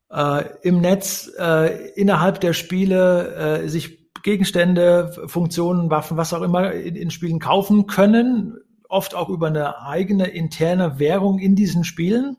äh, 0.10 0.46
im 0.62 0.80
Netz 0.80 1.30
äh, 1.38 1.90
innerhalb 1.96 2.40
der 2.40 2.54
Spiele 2.54 3.64
äh, 3.64 3.68
sich 3.68 4.00
Gegenstände, 4.24 5.12
Funktionen, 5.26 5.90
Waffen, 5.90 6.16
was 6.16 6.34
auch 6.34 6.42
immer 6.42 6.72
in, 6.72 6.96
in, 6.96 7.12
Spielen 7.12 7.40
kaufen 7.40 7.86
können, 7.86 8.60
oft 8.88 9.14
auch 9.14 9.28
über 9.28 9.48
eine 9.48 9.82
eigene 9.82 10.28
interne 10.28 11.00
Währung 11.00 11.40
in 11.40 11.58
diesen 11.58 11.84
Spielen 11.84 12.38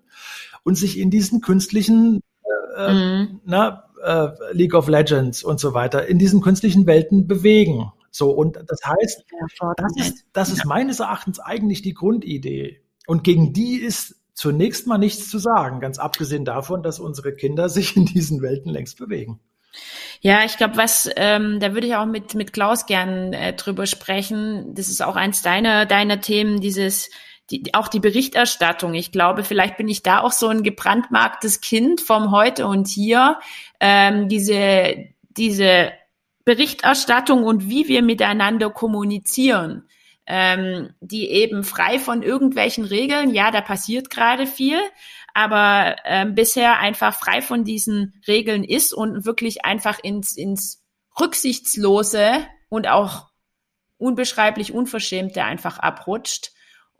und 0.62 0.76
sich 0.76 0.98
in 0.98 1.10
diesen 1.10 1.42
künstlichen 1.42 2.22
äh, 2.78 2.94
mhm. 2.94 3.40
na, 3.44 3.90
äh, 4.02 4.28
League 4.52 4.72
of 4.72 4.88
Legends 4.88 5.44
und 5.44 5.60
so 5.60 5.74
weiter, 5.74 6.06
in 6.06 6.18
diesen 6.18 6.40
künstlichen 6.40 6.86
Welten 6.86 7.26
bewegen. 7.26 7.92
So, 8.10 8.30
und 8.30 8.58
das 8.66 8.80
heißt, 8.86 9.24
das 9.76 9.96
ist, 9.96 10.24
das 10.32 10.50
ist 10.50 10.64
meines 10.64 11.00
Erachtens 11.00 11.40
eigentlich 11.40 11.82
die 11.82 11.92
Grundidee. 11.92 12.81
Und 13.06 13.24
gegen 13.24 13.52
die 13.52 13.76
ist 13.76 14.16
zunächst 14.34 14.86
mal 14.86 14.98
nichts 14.98 15.28
zu 15.30 15.38
sagen, 15.38 15.80
ganz 15.80 15.98
abgesehen 15.98 16.44
davon, 16.44 16.82
dass 16.82 16.98
unsere 16.98 17.34
Kinder 17.34 17.68
sich 17.68 17.96
in 17.96 18.06
diesen 18.06 18.42
Welten 18.42 18.70
längst 18.70 18.98
bewegen. 18.98 19.40
Ja, 20.20 20.44
ich 20.44 20.56
glaube, 20.56 20.76
was 20.76 21.10
ähm, 21.16 21.58
da 21.58 21.74
würde 21.74 21.86
ich 21.86 21.96
auch 21.96 22.06
mit 22.06 22.34
mit 22.34 22.52
Klaus 22.52 22.86
gern 22.86 23.32
äh, 23.32 23.54
drüber 23.54 23.86
sprechen. 23.86 24.74
Das 24.74 24.88
ist 24.88 25.02
auch 25.02 25.16
eins 25.16 25.42
deiner 25.42 25.86
deiner 25.86 26.20
Themen, 26.20 26.60
dieses 26.60 27.10
die, 27.50 27.74
auch 27.74 27.88
die 27.88 28.00
Berichterstattung. 28.00 28.94
Ich 28.94 29.12
glaube, 29.12 29.44
vielleicht 29.44 29.76
bin 29.78 29.88
ich 29.88 30.02
da 30.02 30.20
auch 30.20 30.32
so 30.32 30.48
ein 30.48 30.62
gebrandmarktes 30.62 31.60
Kind 31.60 32.00
vom 32.00 32.30
Heute 32.30 32.66
und 32.66 32.86
Hier. 32.86 33.38
Ähm, 33.80 34.28
diese 34.28 35.08
diese 35.30 35.92
Berichterstattung 36.44 37.44
und 37.44 37.68
wie 37.68 37.88
wir 37.88 38.02
miteinander 38.02 38.70
kommunizieren 38.70 39.88
ähm, 40.26 40.94
die 41.00 41.30
eben 41.30 41.64
frei 41.64 41.98
von 41.98 42.22
irgendwelchen 42.22 42.84
Regeln, 42.84 43.34
ja, 43.34 43.50
da 43.50 43.60
passiert 43.60 44.10
gerade 44.10 44.46
viel, 44.46 44.78
aber 45.34 45.96
ähm, 46.04 46.34
bisher 46.34 46.78
einfach 46.78 47.18
frei 47.18 47.42
von 47.42 47.64
diesen 47.64 48.20
Regeln 48.28 48.64
ist 48.64 48.92
und 48.92 49.24
wirklich 49.24 49.64
einfach 49.64 49.98
ins, 50.02 50.36
ins 50.36 50.82
Rücksichtslose 51.18 52.46
und 52.68 52.86
auch 52.86 53.30
unbeschreiblich 53.98 54.72
Unverschämte 54.72 55.44
einfach 55.44 55.78
abrutscht. 55.78 56.52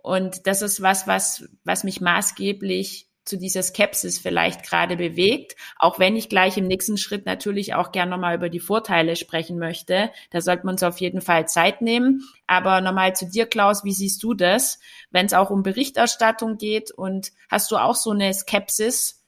Und 0.03 0.47
das 0.47 0.63
ist 0.63 0.83
was, 0.83 1.07
was, 1.07 1.49
was 1.65 1.85
mich 1.85 2.01
maßgeblich 2.01 3.09
zu 3.25 3.39
dieser 3.39 3.63
Skepsis 3.63 4.19
vielleicht 4.19 4.65
gerade 4.65 4.97
bewegt, 4.97 5.57
auch 5.79 5.99
wenn 5.99 6.17
ich 6.17 6.29
gleich 6.29 6.57
im 6.57 6.67
nächsten 6.67 6.97
Schritt 6.97 7.25
natürlich 7.25 7.75
auch 7.75 7.93
gern 7.93 8.09
nochmal 8.09 8.37
über 8.37 8.49
die 8.49 8.61
Vorteile 8.61 9.17
sprechen 9.17 9.59
möchte. 9.59 10.11
Da 10.31 10.41
sollten 10.41 10.67
wir 10.67 10.73
uns 10.73 10.83
auf 10.83 11.01
jeden 11.01 11.21
Fall 11.21 11.47
Zeit 11.47 11.83
nehmen. 11.83 12.23
Aber 12.47 12.81
nochmal 12.81 13.15
zu 13.15 13.29
dir, 13.29 13.47
Klaus, 13.47 13.85
wie 13.85 13.93
siehst 13.93 14.23
du 14.23 14.35
das, 14.35 14.81
wenn 15.11 15.27
es 15.27 15.35
auch 15.35 15.51
um 15.51 15.63
Berichterstattung 15.63 16.59
geht 16.59 16.91
und 16.91 17.33
hast 17.49 17.71
du 17.71 17.77
auch 17.77 17.95
so 17.95 18.11
eine 18.11 18.33
Skepsis 18.35 19.23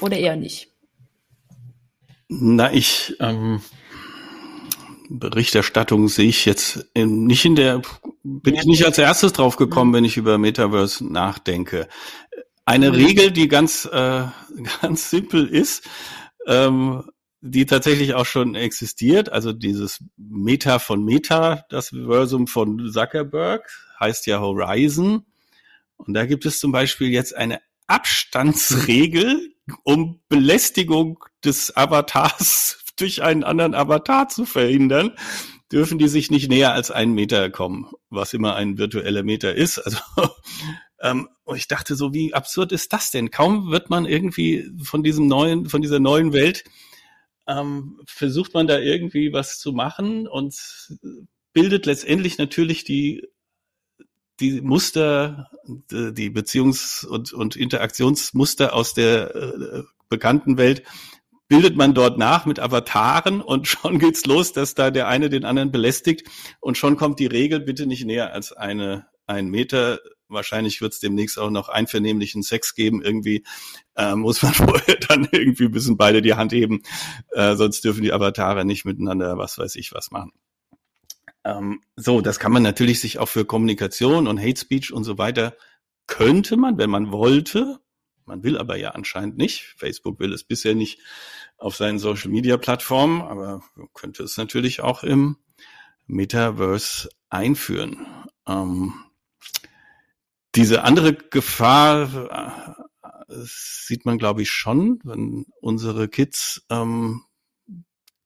oder 0.00 0.16
eher 0.18 0.36
nicht? 0.36 0.68
Na, 2.28 2.72
ich 2.72 3.14
ähm, 3.20 3.62
Berichterstattung 5.18 6.08
sehe 6.08 6.28
ich 6.28 6.44
jetzt 6.44 6.86
in, 6.94 7.24
nicht 7.26 7.44
in 7.44 7.54
der, 7.54 7.82
bin 8.22 8.54
ich 8.54 8.64
nicht 8.64 8.84
als 8.84 8.98
erstes 8.98 9.32
drauf 9.32 9.56
gekommen, 9.56 9.90
mhm. 9.90 9.94
wenn 9.94 10.04
ich 10.04 10.16
über 10.16 10.38
Metaverse 10.38 11.04
nachdenke. 11.06 11.88
Eine. 12.64 12.92
Regel, 12.92 13.30
die 13.30 13.48
ganz, 13.48 13.86
äh, 13.86 14.24
ganz 14.80 15.10
simpel 15.10 15.46
ist, 15.46 15.88
ähm, 16.46 17.04
die 17.40 17.66
tatsächlich 17.66 18.14
auch 18.14 18.26
schon 18.26 18.54
existiert, 18.54 19.30
also 19.30 19.52
dieses 19.52 20.04
Meta 20.16 20.78
von 20.78 21.04
Meta, 21.04 21.64
das 21.70 21.88
Versum 21.88 22.46
von 22.46 22.90
Zuckerberg, 22.92 23.68
heißt 23.98 24.26
ja 24.26 24.40
Horizon. 24.40 25.26
Und 25.96 26.14
da 26.14 26.24
gibt 26.24 26.46
es 26.46 26.60
zum 26.60 26.70
Beispiel 26.70 27.08
jetzt 27.08 27.36
eine 27.36 27.60
Abstandsregel, 27.88 29.54
um 29.82 30.20
Belästigung 30.28 31.24
des 31.44 31.76
Avatars 31.76 32.84
durch 32.96 33.22
einen 33.22 33.42
anderen 33.42 33.74
Avatar 33.74 34.28
zu 34.28 34.44
verhindern, 34.44 35.12
dürfen 35.72 35.98
die 35.98 36.08
sich 36.08 36.30
nicht 36.30 36.48
näher 36.48 36.74
als 36.74 36.90
einen 36.90 37.14
Meter 37.14 37.50
kommen, 37.50 37.90
was 38.10 38.34
immer 38.34 38.54
ein 38.54 38.78
virtueller 38.78 39.22
Meter 39.22 39.54
ist. 39.54 39.78
Also 39.78 39.98
und 41.02 41.56
ich 41.56 41.68
dachte 41.68 41.96
so, 41.96 42.14
wie 42.14 42.34
absurd 42.34 42.72
ist 42.72 42.92
das 42.92 43.10
denn? 43.10 43.30
Kaum 43.30 43.70
wird 43.70 43.90
man 43.90 44.04
irgendwie 44.04 44.70
von 44.82 45.02
diesem 45.02 45.26
neuen, 45.26 45.68
von 45.68 45.82
dieser 45.82 45.98
neuen 45.98 46.32
Welt 46.32 46.64
ähm, 47.48 48.00
versucht 48.06 48.54
man 48.54 48.66
da 48.66 48.78
irgendwie 48.78 49.32
was 49.32 49.58
zu 49.58 49.72
machen 49.72 50.28
und 50.28 50.54
bildet 51.52 51.86
letztendlich 51.86 52.38
natürlich 52.38 52.84
die 52.84 53.26
die 54.40 54.60
Muster, 54.60 55.50
die 55.90 56.30
Beziehungs- 56.30 57.06
und, 57.06 57.32
und 57.32 57.54
Interaktionsmuster 57.54 58.74
aus 58.74 58.92
der 58.94 59.34
äh, 59.34 59.82
bekannten 60.08 60.58
Welt 60.58 60.82
bildet 61.48 61.76
man 61.76 61.92
dort 61.92 62.16
nach 62.18 62.46
mit 62.46 62.58
Avataren 62.58 63.40
und 63.42 63.68
schon 63.68 63.98
geht's 63.98 64.26
los, 64.26 64.52
dass 64.52 64.74
da 64.74 64.90
der 64.90 65.06
eine 65.08 65.28
den 65.28 65.44
anderen 65.44 65.70
belästigt 65.70 66.28
und 66.60 66.78
schon 66.78 66.96
kommt 66.96 67.18
die 67.18 67.26
Regel, 67.26 67.60
bitte 67.60 67.86
nicht 67.86 68.04
näher 68.04 68.32
als 68.32 68.52
eine, 68.52 69.06
ein 69.26 69.48
Meter. 69.48 70.00
Wahrscheinlich 70.32 70.80
wird 70.80 70.92
es 70.94 71.00
demnächst 71.00 71.38
auch 71.38 71.50
noch 71.50 71.68
einvernehmlichen 71.68 72.42
Sex 72.42 72.74
geben. 72.74 73.02
Irgendwie 73.02 73.44
äh, 73.96 74.14
muss 74.14 74.42
man 74.42 74.54
vorher 74.54 74.96
dann 74.96 75.28
irgendwie 75.30 75.68
müssen 75.68 75.96
beide 75.96 76.22
die 76.22 76.34
Hand 76.34 76.52
heben, 76.52 76.82
äh, 77.30 77.54
sonst 77.56 77.84
dürfen 77.84 78.02
die 78.02 78.12
Avatare 78.12 78.64
nicht 78.64 78.84
miteinander, 78.84 79.38
was 79.38 79.58
weiß 79.58 79.76
ich, 79.76 79.92
was 79.92 80.10
machen. 80.10 80.32
Ähm, 81.44 81.80
so, 81.96 82.20
das 82.20 82.38
kann 82.38 82.52
man 82.52 82.62
natürlich 82.62 83.00
sich 83.00 83.18
auch 83.18 83.28
für 83.28 83.44
Kommunikation 83.44 84.28
und 84.28 84.40
Hate 84.40 84.60
Speech 84.60 84.92
und 84.92 85.04
so 85.04 85.18
weiter 85.18 85.56
könnte 86.06 86.56
man, 86.56 86.78
wenn 86.78 86.90
man 86.90 87.12
wollte, 87.12 87.78
man 88.24 88.42
will 88.42 88.58
aber 88.58 88.76
ja 88.76 88.90
anscheinend 88.90 89.36
nicht. 89.36 89.74
Facebook 89.76 90.20
will 90.20 90.32
es 90.32 90.44
bisher 90.44 90.74
nicht 90.74 91.00
auf 91.56 91.76
seinen 91.76 91.98
Social 91.98 92.30
Media 92.30 92.56
Plattformen, 92.56 93.22
aber 93.22 93.62
könnte 93.94 94.22
es 94.22 94.36
natürlich 94.36 94.80
auch 94.80 95.02
im 95.02 95.36
Metaverse 96.06 97.08
einführen. 97.30 98.06
Ähm, 98.46 98.94
diese 100.54 100.84
andere 100.84 101.14
Gefahr 101.14 102.66
äh, 103.28 103.34
sieht 103.44 104.04
man, 104.04 104.18
glaube 104.18 104.42
ich, 104.42 104.50
schon, 104.50 105.00
wenn 105.04 105.46
unsere 105.60 106.08
Kids 106.08 106.64
ähm, 106.70 107.22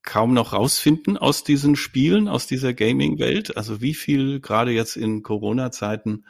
kaum 0.01 0.33
noch 0.33 0.53
rausfinden 0.53 1.17
aus 1.17 1.43
diesen 1.43 1.75
Spielen, 1.75 2.27
aus 2.27 2.47
dieser 2.47 2.73
Gaming-Welt. 2.73 3.57
Also 3.57 3.81
wie 3.81 3.93
viel 3.93 4.39
gerade 4.39 4.71
jetzt 4.71 4.95
in 4.95 5.23
Corona-Zeiten 5.23 6.25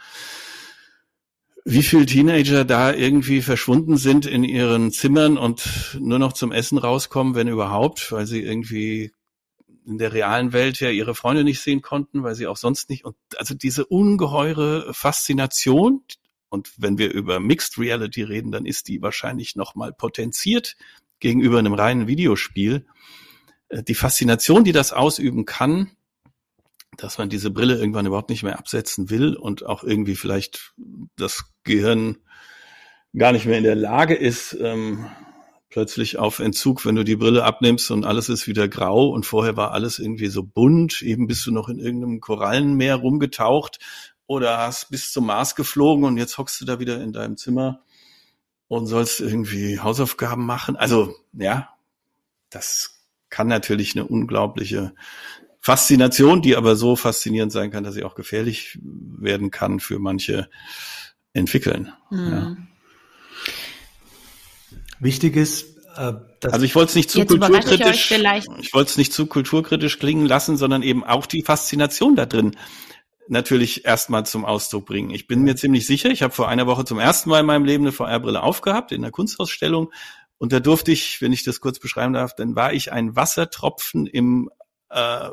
wie 1.70 1.84
viele 1.84 2.06
Teenager 2.06 2.64
da 2.64 2.94
irgendwie 2.94 3.42
verschwunden 3.42 3.98
sind 3.98 4.26
in 4.26 4.46
ihren 4.46 4.90
Zimmern 4.94 5.38
und 5.38 5.98
nur 6.00 6.18
noch 6.18 6.32
zum 6.32 6.54
Essen 6.54 6.78
rauskommen, 6.78 7.36
wenn 7.36 7.50
überhaupt, 7.50 8.10
weil 8.14 8.26
sie 8.26 8.42
irgendwie 8.42 9.12
in 9.88 9.98
der 9.98 10.14
realen 10.14 10.54
Welt 10.54 10.80
ja 10.80 10.90
ihre 10.90 11.16
Freunde 11.16 11.44
nicht 11.44 11.62
sehen 11.62 11.82
konnten, 11.82 12.24
weil 12.24 12.36
sie 12.36 12.48
auch 12.48 12.58
sonst 12.58 12.90
nicht 12.90 13.06
und 13.06 13.16
also 13.38 13.56
diese 13.56 13.86
ungeheure 13.86 14.94
Faszination 14.94 16.04
und 16.50 16.72
wenn 16.78 16.98
wir 16.98 17.14
über 17.14 17.40
Mixed 17.40 17.78
Reality 17.78 18.24
reden, 18.24 18.52
dann 18.52 18.66
ist 18.66 18.88
die 18.88 19.02
wahrscheinlich 19.02 19.56
noch 19.56 19.76
mal 19.76 19.94
potenziert 19.94 20.76
gegenüber 21.20 21.60
einem 21.60 21.74
reinen 21.74 22.08
Videospiel. 22.08 22.86
Äh, 23.70 23.84
die 23.84 23.96
Faszination, 23.96 24.64
die 24.64 24.72
das 24.72 24.94
ausüben 24.94 25.46
kann, 25.46 25.92
dass 26.98 27.18
man 27.18 27.30
diese 27.30 27.52
Brille 27.52 27.78
irgendwann 27.78 28.06
überhaupt 28.06 28.30
nicht 28.30 28.44
mehr 28.44 28.60
absetzen 28.60 29.10
will 29.10 29.36
und 29.36 29.66
auch 29.66 29.84
irgendwie 29.84 30.16
vielleicht 30.16 30.74
das 31.16 31.46
Gehirn 31.64 32.18
gar 33.16 33.32
nicht 33.32 33.46
mehr 33.46 33.58
in 33.58 33.64
der 33.64 33.76
Lage 33.76 34.16
ist, 34.16 34.58
ähm, 34.60 35.06
plötzlich 35.70 36.18
auf 36.18 36.40
Entzug, 36.40 36.86
wenn 36.86 36.96
du 36.96 37.04
die 37.04 37.16
Brille 37.16 37.44
abnimmst 37.44 37.92
und 37.92 38.06
alles 38.06 38.30
ist 38.30 38.48
wieder 38.48 38.68
grau 38.68 39.10
und 39.10 39.26
vorher 39.26 39.58
war 39.58 39.72
alles 39.72 40.00
irgendwie 40.00 40.28
so 40.28 40.44
bunt, 40.44 41.02
eben 41.02 41.28
bist 41.28 41.46
du 41.46 41.52
noch 41.52 41.70
in 41.70 41.80
irgendeinem 41.80 42.22
Korallenmeer 42.22 42.96
rumgetaucht 42.96 43.80
oder 44.28 44.58
hast 44.58 44.90
bis 44.90 45.12
zum 45.12 45.26
Mars 45.26 45.56
geflogen 45.56 46.06
und 46.06 46.18
jetzt 46.18 46.38
hockst 46.38 46.60
du 46.62 46.66
da 46.66 46.80
wieder 46.80 47.02
in 47.02 47.14
deinem 47.14 47.38
Zimmer 47.38 47.82
und 48.68 48.88
sollst 48.88 49.22
irgendwie 49.22 49.80
Hausaufgaben 49.80 50.46
machen. 50.46 50.76
Also, 50.76 51.16
ja, 51.34 51.70
das 52.50 53.02
kann 53.30 53.48
natürlich 53.48 53.96
eine 53.96 54.06
unglaubliche 54.06 54.94
Faszination, 55.60 56.42
die 56.42 56.56
aber 56.56 56.76
so 56.76 56.96
faszinierend 56.96 57.52
sein 57.52 57.72
kann, 57.72 57.84
dass 57.84 57.96
sie 57.96 58.04
auch 58.04 58.16
gefährlich 58.16 58.80
werden 58.82 59.52
kann 59.52 59.80
für 59.80 60.00
manche 60.00 60.50
entwickeln. 61.34 61.92
Mhm. 62.10 62.32
Ja. 62.32 62.58
Wichtig 65.00 65.36
ist, 65.36 65.78
äh, 65.96 66.14
also 66.44 66.66
ich 66.66 66.76
wollte 66.76 66.90
es 66.90 66.96
nicht 66.96 67.12
zu 67.12 67.26
kulturkritisch, 67.26 68.12
ich, 68.12 68.46
ich 68.60 68.74
wollte 68.74 68.90
es 68.90 68.98
nicht 68.98 69.14
zu 69.14 69.26
kulturkritisch 69.26 70.00
klingen 70.00 70.26
lassen, 70.26 70.58
sondern 70.58 70.84
eben 70.84 71.04
auch 71.04 71.26
die 71.26 71.44
Faszination 71.44 72.16
da 72.16 72.26
drin 72.26 72.56
natürlich 73.30 73.86
erstmal 73.86 74.26
zum 74.26 74.46
Ausdruck 74.46 74.86
bringen. 74.86 75.10
Ich 75.10 75.28
bin 75.28 75.42
mir 75.42 75.56
ziemlich 75.56 75.86
sicher, 75.86 76.10
ich 76.10 76.22
habe 76.22 76.34
vor 76.34 76.48
einer 76.48 76.66
Woche 76.66 76.86
zum 76.86 76.98
ersten 76.98 77.30
Mal 77.30 77.42
in 77.42 77.46
meinem 77.46 77.66
Leben 77.66 77.84
eine 77.84 77.92
VR-Brille 77.92 78.42
aufgehabt 78.42 78.92
in 78.92 79.02
der 79.02 79.12
Kunstausstellung 79.12 79.92
und 80.38 80.54
da 80.54 80.60
durfte 80.60 80.92
ich, 80.92 81.22
wenn 81.22 81.34
ich 81.34 81.44
das 81.44 81.60
kurz 81.60 81.80
beschreiben 81.80 82.14
darf, 82.14 82.36
dann 82.36 82.56
war 82.56 82.74
ich 82.74 82.92
ein 82.92 83.16
Wassertropfen 83.16 84.08
im 84.08 84.50
äh, 84.90 85.30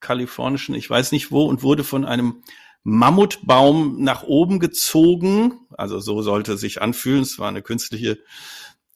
kalifornischen, 0.00 0.74
ich 0.74 0.88
weiß 0.88 1.12
nicht 1.12 1.30
wo, 1.32 1.44
und 1.44 1.62
wurde 1.62 1.82
von 1.82 2.04
einem 2.04 2.42
Mammutbaum 2.84 4.02
nach 4.02 4.22
oben 4.22 4.60
gezogen. 4.60 5.65
Also 5.76 6.00
so 6.00 6.22
sollte 6.22 6.54
es 6.54 6.60
sich 6.60 6.82
anfühlen. 6.82 7.22
Es 7.22 7.38
war 7.38 7.48
eine 7.48 7.62
künstliche 7.62 8.18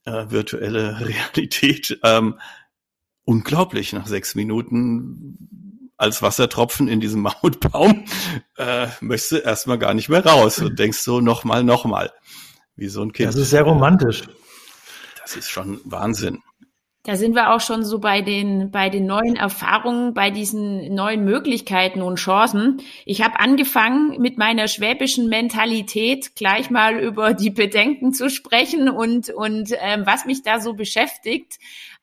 äh, 0.05 0.31
virtuelle 0.31 1.01
Realität. 1.07 1.99
Ähm, 2.03 2.39
unglaublich, 3.25 3.93
nach 3.93 4.07
sechs 4.07 4.35
Minuten 4.35 5.91
als 5.97 6.23
Wassertropfen 6.23 6.89
in 6.89 7.01
diesem 7.01 7.21
Mammutbaum 7.23 8.05
äh, 8.57 8.89
möchtest 9.01 9.33
du 9.33 9.37
erstmal 9.37 9.79
gar 9.79 9.95
nicht 9.95 10.09
mehr 10.09 10.25
raus 10.25 10.59
und 10.59 10.79
denkst 10.79 10.99
so 10.99 11.21
nochmal, 11.21 11.63
nochmal. 11.63 12.13
Wie 12.77 12.89
so 12.89 13.03
ein 13.03 13.13
Kind. 13.13 13.29
Das 13.29 13.37
ist 13.37 13.51
sehr 13.51 13.63
romantisch. 13.63 14.23
Das 15.21 15.37
ist 15.37 15.51
schon 15.51 15.81
Wahnsinn. 15.85 16.43
Da 17.11 17.17
sind 17.17 17.35
wir 17.35 17.53
auch 17.53 17.61
schon 17.61 17.85
so 17.85 17.99
bei 17.99 18.23
den, 18.23 18.71
bei 18.71 18.89
den 18.89 19.05
neuen 19.05 19.35
Erfahrungen, 19.35 20.15
bei 20.15 20.31
diesen 20.31 20.95
neuen 20.95 21.25
Möglichkeiten 21.25 22.03
und 22.03 22.21
Chancen. 22.21 22.83
Ich 23.05 23.21
habe 23.21 23.41
angefangen, 23.41 24.21
mit 24.21 24.39
meiner 24.39 24.69
schwäbischen 24.69 25.29
Mentalität 25.29 26.37
gleich 26.37 26.71
mal 26.71 27.01
über 27.03 27.35
die 27.35 27.51
Bedenken 27.51 28.13
zu 28.13 28.31
sprechen 28.31 28.89
und, 28.89 29.29
und 29.29 29.75
ähm, 29.81 30.07
was 30.07 30.25
mich 30.25 30.45
da 30.45 30.61
so 30.61 30.75
beschäftigt. 30.75 31.59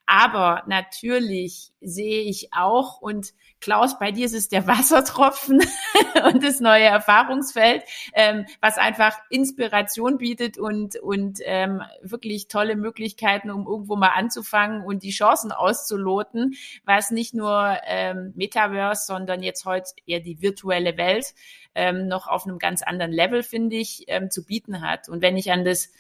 Aber 0.06 0.64
natürlich 0.68 1.72
sehe 1.80 2.24
ich 2.24 2.50
auch 2.52 3.00
und 3.00 3.28
Klaus, 3.60 3.98
bei 3.98 4.12
dir 4.12 4.26
ist 4.26 4.36
es 4.36 4.50
der 4.50 4.68
Wassertropfen 4.68 5.62
und 6.26 6.44
das 6.44 6.60
neue 6.60 6.84
Erfahrungsfeld, 6.84 7.84
ähm, 8.14 8.46
was 8.62 8.78
einfach 8.78 9.18
Inspiration 9.30 10.18
bietet 10.18 10.58
und, 10.58 10.96
und 10.98 11.40
ähm, 11.44 11.82
wirklich 12.02 12.48
tolle 12.48 12.76
Möglichkeiten, 12.76 13.50
um 13.50 13.66
irgendwo 13.66 13.96
mal 13.96 14.12
anzufangen 14.16 14.84
und 14.84 15.04
die 15.04 15.12
Chancen 15.12 15.52
auszuloten, 15.52 16.56
was 16.86 17.12
nicht 17.12 17.34
nur 17.34 17.78
ähm, 17.86 18.34
Metaverse, 18.36 19.06
sondern 19.06 19.42
jetzt 19.42 19.66
heute 19.66 19.92
eher 20.06 20.20
die 20.20 20.42
virtuelle 20.42 20.98
Welt 20.98 21.34
ähm, 21.74 22.08
noch 22.08 22.28
auf 22.28 22.46
einem 22.46 22.60
ganz 22.60 22.82
anderen 22.82 23.12
Level, 23.12 23.44
finde 23.44 23.76
ich, 23.76 24.06
ähm, 24.08 24.30
zu 24.30 24.44
bieten 24.44 24.82
hat. 24.82 25.10
Und 25.10 25.22
wenn 25.22 25.38
ich 25.38 25.52
an 25.52 25.64
das 25.64 25.92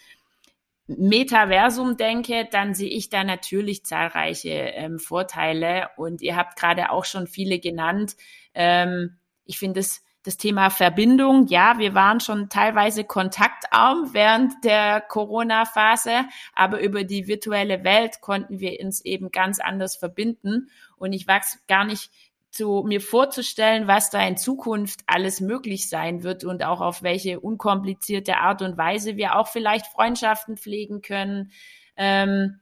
Metaversum 0.88 1.97
denke, 1.97 2.47
dann 2.50 2.73
sehe 2.73 2.89
ich 2.89 3.10
da 3.10 3.23
natürlich 3.23 3.86
zahlreiche 3.86 4.50
ähm, 4.50 5.00
Vorteile 5.00 5.89
und 5.97 6.21
ihr 6.21 6.36
habt 6.36 6.58
gerade 6.58 6.91
auch 6.91 7.06
schon 7.06 7.28
viele 7.28 7.60
genannt. 7.60 8.15
Ähm, 8.54 9.17
ich 9.45 9.60
finde 9.60 9.82
es 9.82 10.04
das 10.23 10.36
Thema 10.36 10.69
Verbindung. 10.69 11.47
Ja, 11.47 11.78
wir 11.78 11.93
waren 11.93 12.19
schon 12.19 12.50
teilweise 12.50 13.06
kontaktarm 13.06 14.13
während 14.13 14.63
der 14.63 15.00
Corona-Phase, 15.00 16.26
aber 16.54 16.82
über 16.82 17.06
die 17.06 17.28
virtuelle 17.28 17.86
Welt 17.86 18.19
konnten 18.19 18.60
wir 18.60 18.78
uns 18.82 19.04
eben 19.06 19.32
ganz 19.32 19.60
anders 19.60 19.95
verbinden. 19.95 20.69
Und 20.97 21.13
ich 21.13 21.28
wachs 21.28 21.60
gar 21.67 21.86
nicht 21.86 22.12
zu 22.51 22.83
mir 22.86 23.01
vorzustellen, 23.01 23.88
was 23.88 24.10
da 24.10 24.25
in 24.25 24.38
Zukunft 24.38 25.01
alles 25.05 25.41
möglich 25.41 25.89
sein 25.89 26.23
wird 26.23 26.43
und 26.43 26.63
auch 26.63 26.81
auf 26.81 27.03
welche 27.03 27.39
unkomplizierte 27.39 28.38
Art 28.38 28.62
und 28.62 28.77
Weise 28.77 29.17
wir 29.17 29.36
auch 29.36 29.47
vielleicht 29.47 29.88
Freundschaften 29.88 30.57
pflegen 30.57 31.01
können, 31.01 31.51
ähm, 31.97 32.60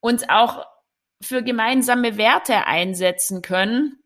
uns 0.00 0.28
auch 0.28 0.66
für 1.22 1.42
gemeinsame 1.42 2.16
Werte 2.16 2.66
einsetzen 2.66 3.42
können 3.42 3.98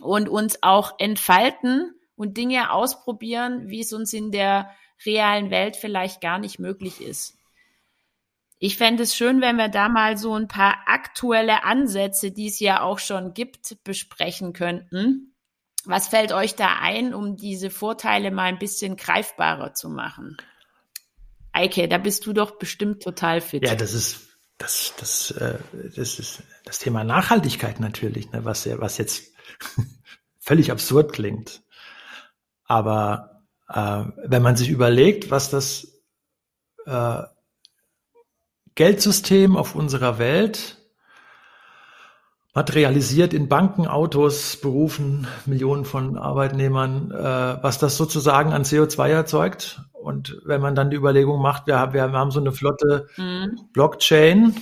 und 0.00 0.28
uns 0.28 0.62
auch 0.62 0.98
entfalten 0.98 1.94
und 2.16 2.36
Dinge 2.36 2.72
ausprobieren, 2.72 3.68
wie 3.68 3.80
es 3.80 3.92
uns 3.92 4.12
in 4.12 4.32
der 4.32 4.70
realen 5.06 5.50
Welt 5.50 5.76
vielleicht 5.76 6.20
gar 6.20 6.38
nicht 6.38 6.58
möglich 6.58 7.00
ist. 7.00 7.38
Ich 8.58 8.76
fände 8.76 9.02
es 9.02 9.16
schön, 9.16 9.40
wenn 9.40 9.56
wir 9.56 9.68
da 9.68 9.88
mal 9.88 10.16
so 10.16 10.34
ein 10.34 10.48
paar 10.48 10.78
aktuelle 10.86 11.64
Ansätze, 11.64 12.30
die 12.30 12.46
es 12.46 12.60
ja 12.60 12.80
auch 12.80 12.98
schon 12.98 13.34
gibt, 13.34 13.82
besprechen 13.84 14.52
könnten. 14.52 15.34
Was 15.84 16.08
fällt 16.08 16.32
euch 16.32 16.54
da 16.54 16.78
ein, 16.80 17.12
um 17.12 17.36
diese 17.36 17.70
Vorteile 17.70 18.30
mal 18.30 18.44
ein 18.44 18.58
bisschen 18.58 18.96
greifbarer 18.96 19.74
zu 19.74 19.90
machen? 19.90 20.36
Eike, 21.52 21.88
da 21.88 21.98
bist 21.98 22.26
du 22.26 22.32
doch 22.32 22.52
bestimmt 22.58 23.02
total 23.02 23.40
fit. 23.40 23.66
Ja, 23.66 23.74
das 23.74 23.92
ist 23.92 24.34
das, 24.58 24.94
das, 24.98 25.30
äh, 25.32 25.58
das 25.94 26.18
ist 26.18 26.42
das 26.64 26.78
Thema 26.78 27.04
Nachhaltigkeit 27.04 27.80
natürlich, 27.80 28.30
ne, 28.30 28.44
was, 28.44 28.66
was 28.78 28.98
jetzt 28.98 29.32
völlig 30.38 30.70
absurd 30.70 31.12
klingt. 31.12 31.62
Aber 32.64 33.42
äh, 33.68 34.04
wenn 34.24 34.42
man 34.42 34.56
sich 34.56 34.70
überlegt, 34.70 35.30
was 35.30 35.50
das 35.50 36.00
äh, 36.86 37.22
Geldsystem 38.74 39.56
auf 39.56 39.74
unserer 39.74 40.18
Welt 40.18 40.78
materialisiert 42.54 43.34
in 43.34 43.48
Banken, 43.48 43.86
Autos, 43.86 44.56
Berufen, 44.56 45.26
Millionen 45.44 45.84
von 45.84 46.16
Arbeitnehmern, 46.16 47.10
äh, 47.10 47.62
was 47.62 47.78
das 47.78 47.96
sozusagen 47.96 48.52
an 48.52 48.62
CO2 48.62 49.08
erzeugt. 49.08 49.82
Und 49.92 50.40
wenn 50.44 50.60
man 50.60 50.76
dann 50.76 50.90
die 50.90 50.96
Überlegung 50.96 51.42
macht, 51.42 51.66
wir 51.66 51.78
haben, 51.78 51.94
wir 51.94 52.02
haben 52.02 52.30
so 52.30 52.40
eine 52.40 52.52
flotte 52.52 53.08
mhm. 53.16 53.58
Blockchain, 53.72 54.54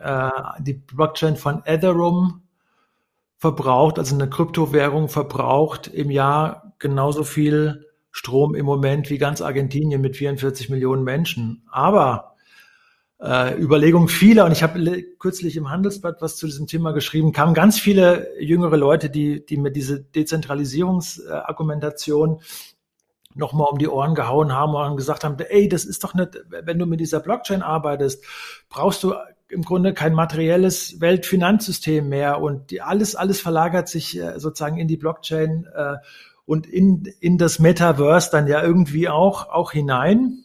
äh, 0.00 0.30
die 0.58 0.74
Blockchain 0.74 1.36
von 1.36 1.62
Ethereum 1.64 2.42
verbraucht, 3.36 3.98
also 3.98 4.16
eine 4.16 4.28
Kryptowährung 4.28 5.08
verbraucht 5.08 5.86
im 5.86 6.10
Jahr 6.10 6.74
genauso 6.78 7.22
viel 7.22 7.86
Strom 8.10 8.56
im 8.56 8.66
Moment 8.66 9.08
wie 9.08 9.18
ganz 9.18 9.40
Argentinien 9.40 10.00
mit 10.00 10.16
44 10.16 10.68
Millionen 10.68 11.04
Menschen. 11.04 11.62
Aber 11.70 12.29
äh, 13.22 13.54
Überlegung 13.60 14.08
vieler, 14.08 14.46
und 14.46 14.52
ich 14.52 14.62
habe 14.62 15.02
kürzlich 15.18 15.56
im 15.56 15.70
Handelsblatt 15.70 16.22
was 16.22 16.36
zu 16.36 16.46
diesem 16.46 16.66
Thema 16.66 16.92
geschrieben, 16.92 17.32
kamen 17.32 17.54
ganz 17.54 17.78
viele 17.78 18.28
jüngere 18.40 18.76
Leute, 18.76 19.10
die, 19.10 19.44
die 19.44 19.56
mir 19.56 19.70
diese 19.70 20.00
Dezentralisierungsargumentation 20.00 22.40
nochmal 23.34 23.68
um 23.70 23.78
die 23.78 23.88
Ohren 23.88 24.14
gehauen 24.14 24.52
haben 24.52 24.74
und 24.74 24.96
gesagt 24.96 25.24
haben, 25.24 25.36
ey, 25.38 25.68
das 25.68 25.84
ist 25.84 26.02
doch 26.02 26.14
nicht, 26.14 26.38
wenn 26.48 26.78
du 26.78 26.86
mit 26.86 27.00
dieser 27.00 27.20
Blockchain 27.20 27.62
arbeitest, 27.62 28.24
brauchst 28.68 29.02
du 29.04 29.14
im 29.48 29.62
Grunde 29.62 29.94
kein 29.94 30.14
materielles 30.14 31.00
Weltfinanzsystem 31.00 32.08
mehr. 32.08 32.40
Und 32.40 32.70
die, 32.70 32.82
alles, 32.82 33.16
alles 33.16 33.40
verlagert 33.40 33.88
sich 33.88 34.18
äh, 34.18 34.38
sozusagen 34.38 34.78
in 34.78 34.88
die 34.88 34.96
Blockchain 34.96 35.66
äh, 35.74 35.96
und 36.44 36.66
in, 36.66 37.04
in 37.20 37.38
das 37.38 37.58
Metaverse 37.58 38.30
dann 38.32 38.46
ja 38.46 38.62
irgendwie 38.62 39.08
auch, 39.08 39.48
auch 39.48 39.72
hinein. 39.72 40.44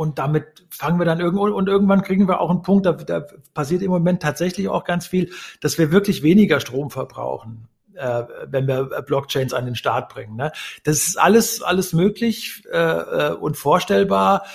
Und 0.00 0.18
damit 0.18 0.64
fangen 0.70 0.98
wir 0.98 1.04
dann 1.04 1.20
irgendwo 1.20 1.44
und 1.44 1.68
irgendwann 1.68 2.00
kriegen 2.00 2.26
wir 2.26 2.40
auch 2.40 2.48
einen 2.48 2.62
Punkt, 2.62 2.86
da, 2.86 2.92
da 2.92 3.22
passiert 3.52 3.82
im 3.82 3.90
Moment 3.90 4.22
tatsächlich 4.22 4.66
auch 4.66 4.84
ganz 4.84 5.06
viel, 5.06 5.30
dass 5.60 5.76
wir 5.76 5.92
wirklich 5.92 6.22
weniger 6.22 6.58
Strom 6.58 6.90
verbrauchen, 6.90 7.68
äh, 7.96 8.22
wenn 8.46 8.66
wir 8.66 8.84
Blockchains 9.02 9.52
an 9.52 9.66
den 9.66 9.74
Start 9.74 10.08
bringen. 10.08 10.36
Ne? 10.36 10.52
Das 10.84 11.06
ist 11.06 11.18
alles, 11.18 11.60
alles 11.60 11.92
möglich 11.92 12.62
äh, 12.72 12.78
äh, 12.78 13.32
und 13.34 13.58
vorstellbar, 13.58 14.46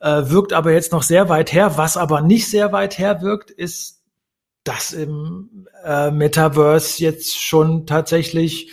äh, 0.00 0.22
wirkt 0.24 0.52
aber 0.52 0.72
jetzt 0.72 0.90
noch 0.90 1.04
sehr 1.04 1.28
weit 1.28 1.52
her. 1.52 1.76
Was 1.76 1.96
aber 1.96 2.20
nicht 2.20 2.50
sehr 2.50 2.72
weit 2.72 2.98
her 2.98 3.22
wirkt, 3.22 3.52
ist, 3.52 4.02
dass 4.64 4.92
im 4.92 5.68
äh, 5.84 6.10
Metaverse 6.10 7.00
jetzt 7.00 7.38
schon 7.38 7.86
tatsächlich 7.86 8.72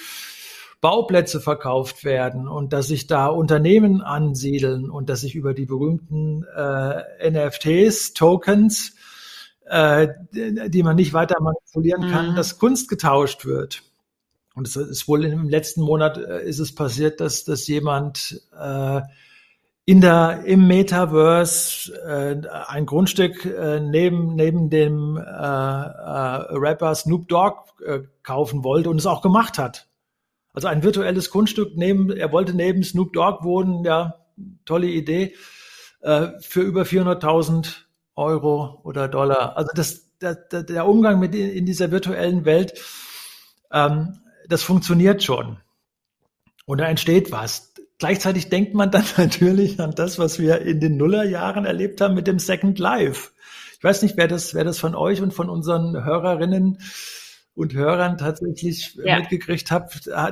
Bauplätze 0.79 1.41
verkauft 1.41 2.03
werden 2.03 2.47
und 2.47 2.71
dass 2.71 2.87
sich 2.87 3.07
da 3.07 3.27
Unternehmen 3.27 4.01
ansiedeln 4.01 4.89
und 4.89 5.09
dass 5.09 5.21
sich 5.21 5.35
über 5.35 5.53
die 5.53 5.65
berühmten 5.65 6.43
äh, 6.55 7.29
NFTs, 7.31 8.13
Tokens, 8.13 8.95
äh, 9.65 10.07
die 10.31 10.83
man 10.83 10.95
nicht 10.95 11.13
weiter 11.13 11.41
manipulieren 11.41 12.11
kann, 12.11 12.31
mhm. 12.31 12.35
dass 12.35 12.59
Kunst 12.59 12.89
getauscht 12.89 13.45
wird. 13.45 13.83
Und 14.53 14.67
es 14.67 14.75
ist 14.75 15.07
wohl 15.07 15.25
im 15.25 15.49
letzten 15.49 15.81
Monat 15.81 16.17
äh, 16.17 16.43
ist 16.43 16.59
es 16.59 16.73
passiert, 16.73 17.19
dass, 17.21 17.43
dass 17.43 17.67
jemand 17.67 18.41
äh, 18.59 19.01
in 19.85 20.01
der 20.01 20.43
im 20.45 20.67
Metaverse 20.67 21.93
äh, 21.93 22.47
ein 22.67 22.85
Grundstück 22.85 23.45
äh, 23.45 23.79
neben 23.79 24.35
neben 24.35 24.69
dem 24.69 25.15
äh, 25.15 25.21
äh, 25.21 26.57
Rapper 26.57 26.93
Snoop 26.93 27.27
Dogg 27.29 27.71
äh, 27.85 27.99
kaufen 28.21 28.63
wollte 28.63 28.89
und 28.89 28.97
es 28.97 29.05
auch 29.05 29.21
gemacht 29.21 29.57
hat. 29.57 29.86
Also 30.57 30.69
ein 30.69 30.81
virtuelles 30.81 31.29
Grundstück 31.29 31.73
neben, 31.75 32.09
er 32.09 32.31
wollte 32.31 32.55
neben 32.55 32.81
Snoop 32.81 33.13
Dogg 33.13 33.43
wohnen, 33.43 33.83
ja, 33.83 34.25
tolle 34.65 34.87
Idee, 34.87 35.35
äh, 36.01 36.29
für 36.39 36.61
über 36.61 36.81
400.000 36.81 37.75
Euro 38.15 38.81
oder 38.83 39.07
Dollar. 39.07 39.55
Also 39.55 39.69
das, 39.75 40.09
der, 40.19 40.33
der 40.33 40.87
Umgang 40.87 41.19
mit 41.19 41.35
in, 41.35 41.51
in 41.51 41.67
dieser 41.67 41.91
virtuellen 41.91 42.45
Welt, 42.45 42.73
ähm, 43.71 44.17
das 44.49 44.63
funktioniert 44.63 45.21
schon. 45.21 45.57
Und 46.65 46.79
da 46.79 46.85
entsteht 46.85 47.31
was. 47.31 47.75
Gleichzeitig 47.99 48.49
denkt 48.49 48.73
man 48.73 48.89
dann 48.89 49.05
natürlich 49.17 49.79
an 49.79 49.93
das, 49.93 50.17
was 50.17 50.39
wir 50.39 50.61
in 50.61 50.79
den 50.79 50.97
Nullerjahren 50.97 51.65
erlebt 51.65 52.01
haben 52.01 52.15
mit 52.15 52.25
dem 52.25 52.39
Second 52.39 52.79
Life. 52.79 53.29
Ich 53.77 53.83
weiß 53.83 54.01
nicht, 54.01 54.17
wer 54.17 54.27
das, 54.27 54.55
wer 54.55 54.63
das 54.63 54.79
von 54.79 54.95
euch 54.95 55.21
und 55.21 55.35
von 55.35 55.51
unseren 55.51 56.03
Hörerinnen 56.03 56.79
und 57.57 57.73
Hörern 57.73 58.19
tatsächlich 58.19 58.99
ja. 59.03 59.17
mitgekriegt 59.17 59.71
habe, 59.71 59.89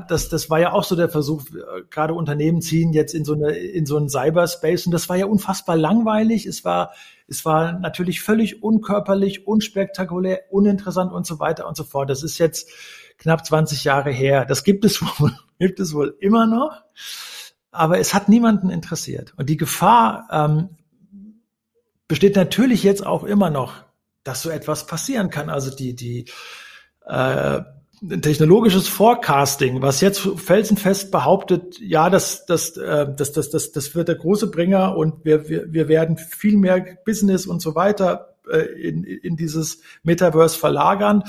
das, 0.07 0.29
das 0.29 0.49
war 0.51 0.59
ja 0.59 0.73
auch 0.73 0.83
so 0.83 0.95
der 0.95 1.09
Versuch, 1.09 1.43
gerade 1.89 2.13
Unternehmen 2.13 2.61
ziehen 2.61 2.93
jetzt 2.93 3.15
in 3.15 3.25
so 3.25 3.33
eine, 3.33 3.49
in 3.57 3.87
so 3.87 3.97
einen 3.97 4.09
Cyberspace 4.09 4.85
und 4.85 4.91
das 4.91 5.09
war 5.09 5.15
ja 5.15 5.25
unfassbar 5.25 5.75
langweilig. 5.75 6.45
Es 6.45 6.63
war, 6.63 6.91
es 7.27 7.43
war 7.43 7.79
natürlich 7.79 8.21
völlig 8.21 8.61
unkörperlich, 8.61 9.47
unspektakulär, 9.47 10.41
uninteressant 10.51 11.11
und 11.11 11.25
so 11.25 11.39
weiter 11.39 11.67
und 11.67 11.75
so 11.75 11.83
fort. 11.83 12.11
Das 12.11 12.21
ist 12.21 12.37
jetzt 12.37 12.69
knapp 13.17 13.43
20 13.43 13.83
Jahre 13.83 14.11
her. 14.11 14.45
Das 14.45 14.63
gibt 14.63 14.85
es 14.85 15.01
wohl, 15.19 15.35
gibt 15.57 15.79
es 15.79 15.95
wohl 15.95 16.15
immer 16.19 16.45
noch. 16.45 16.83
Aber 17.71 17.97
es 17.97 18.13
hat 18.13 18.29
niemanden 18.29 18.69
interessiert. 18.69 19.33
Und 19.35 19.49
die 19.49 19.57
Gefahr 19.57 20.27
ähm, 20.31 20.69
besteht 22.07 22.35
natürlich 22.35 22.83
jetzt 22.83 23.03
auch 23.03 23.23
immer 23.23 23.49
noch, 23.49 23.73
dass 24.23 24.43
so 24.43 24.51
etwas 24.51 24.85
passieren 24.85 25.31
kann. 25.31 25.49
Also 25.49 25.75
die, 25.75 25.95
die, 25.95 26.25
äh, 27.05 27.61
ein 28.01 28.21
technologisches 28.21 28.87
Forecasting, 28.87 29.81
was 29.81 30.01
jetzt 30.01 30.19
felsenfest 30.19 31.11
behauptet, 31.11 31.79
ja, 31.79 32.09
das, 32.09 32.45
das, 32.45 32.77
äh, 32.77 33.07
das, 33.15 33.31
das, 33.31 33.49
das, 33.49 33.71
das 33.71 33.95
wird 33.95 34.07
der 34.07 34.15
große 34.15 34.51
Bringer 34.51 34.97
und 34.97 35.23
wir, 35.25 35.49
wir, 35.49 35.71
wir 35.71 35.87
werden 35.87 36.17
viel 36.17 36.57
mehr 36.57 36.97
Business 37.05 37.45
und 37.45 37.61
so 37.61 37.75
weiter 37.75 38.35
äh, 38.51 38.59
in, 38.59 39.03
in 39.03 39.35
dieses 39.37 39.81
Metaverse 40.03 40.57
verlagern, 40.57 41.23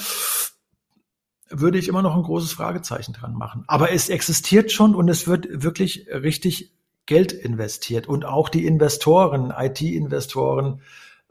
würde 1.48 1.78
ich 1.78 1.88
immer 1.88 2.02
noch 2.02 2.16
ein 2.16 2.22
großes 2.22 2.52
Fragezeichen 2.52 3.12
dran 3.12 3.34
machen. 3.34 3.64
Aber 3.68 3.92
es 3.92 4.08
existiert 4.08 4.72
schon 4.72 4.94
und 4.94 5.08
es 5.08 5.28
wird 5.28 5.62
wirklich 5.62 6.08
richtig 6.10 6.72
Geld 7.06 7.32
investiert 7.32 8.08
und 8.08 8.24
auch 8.24 8.48
die 8.48 8.66
Investoren, 8.66 9.54
IT-Investoren 9.56 10.80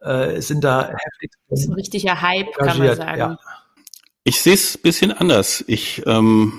äh, 0.02 0.40
sind 0.40 0.64
da 0.64 0.88
heftig. 0.88 1.32
Das 1.50 1.60
ist 1.60 1.68
ein 1.68 1.74
richtiger 1.74 2.22
Hype, 2.22 2.54
kann 2.54 2.78
man 2.78 2.96
sagen. 2.96 3.20
Ja. 3.20 3.38
Ich 4.28 4.42
sehe 4.42 4.56
es 4.56 4.76
bisschen 4.76 5.12
anders. 5.12 5.64
Ich 5.68 6.02
ähm, 6.08 6.52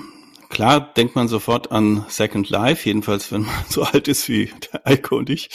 klar 0.47 0.93
denkt 0.93 1.17
man 1.17 1.27
sofort 1.27 1.69
an 1.69 2.05
Second 2.07 2.49
Life, 2.49 2.87
jedenfalls 2.87 3.29
wenn 3.33 3.41
man 3.41 3.53
so 3.69 3.83
alt 3.83 4.07
ist 4.07 4.29
wie 4.29 4.49
der 4.71 4.87
Eiko 4.87 5.17
und 5.17 5.29
ich. 5.29 5.49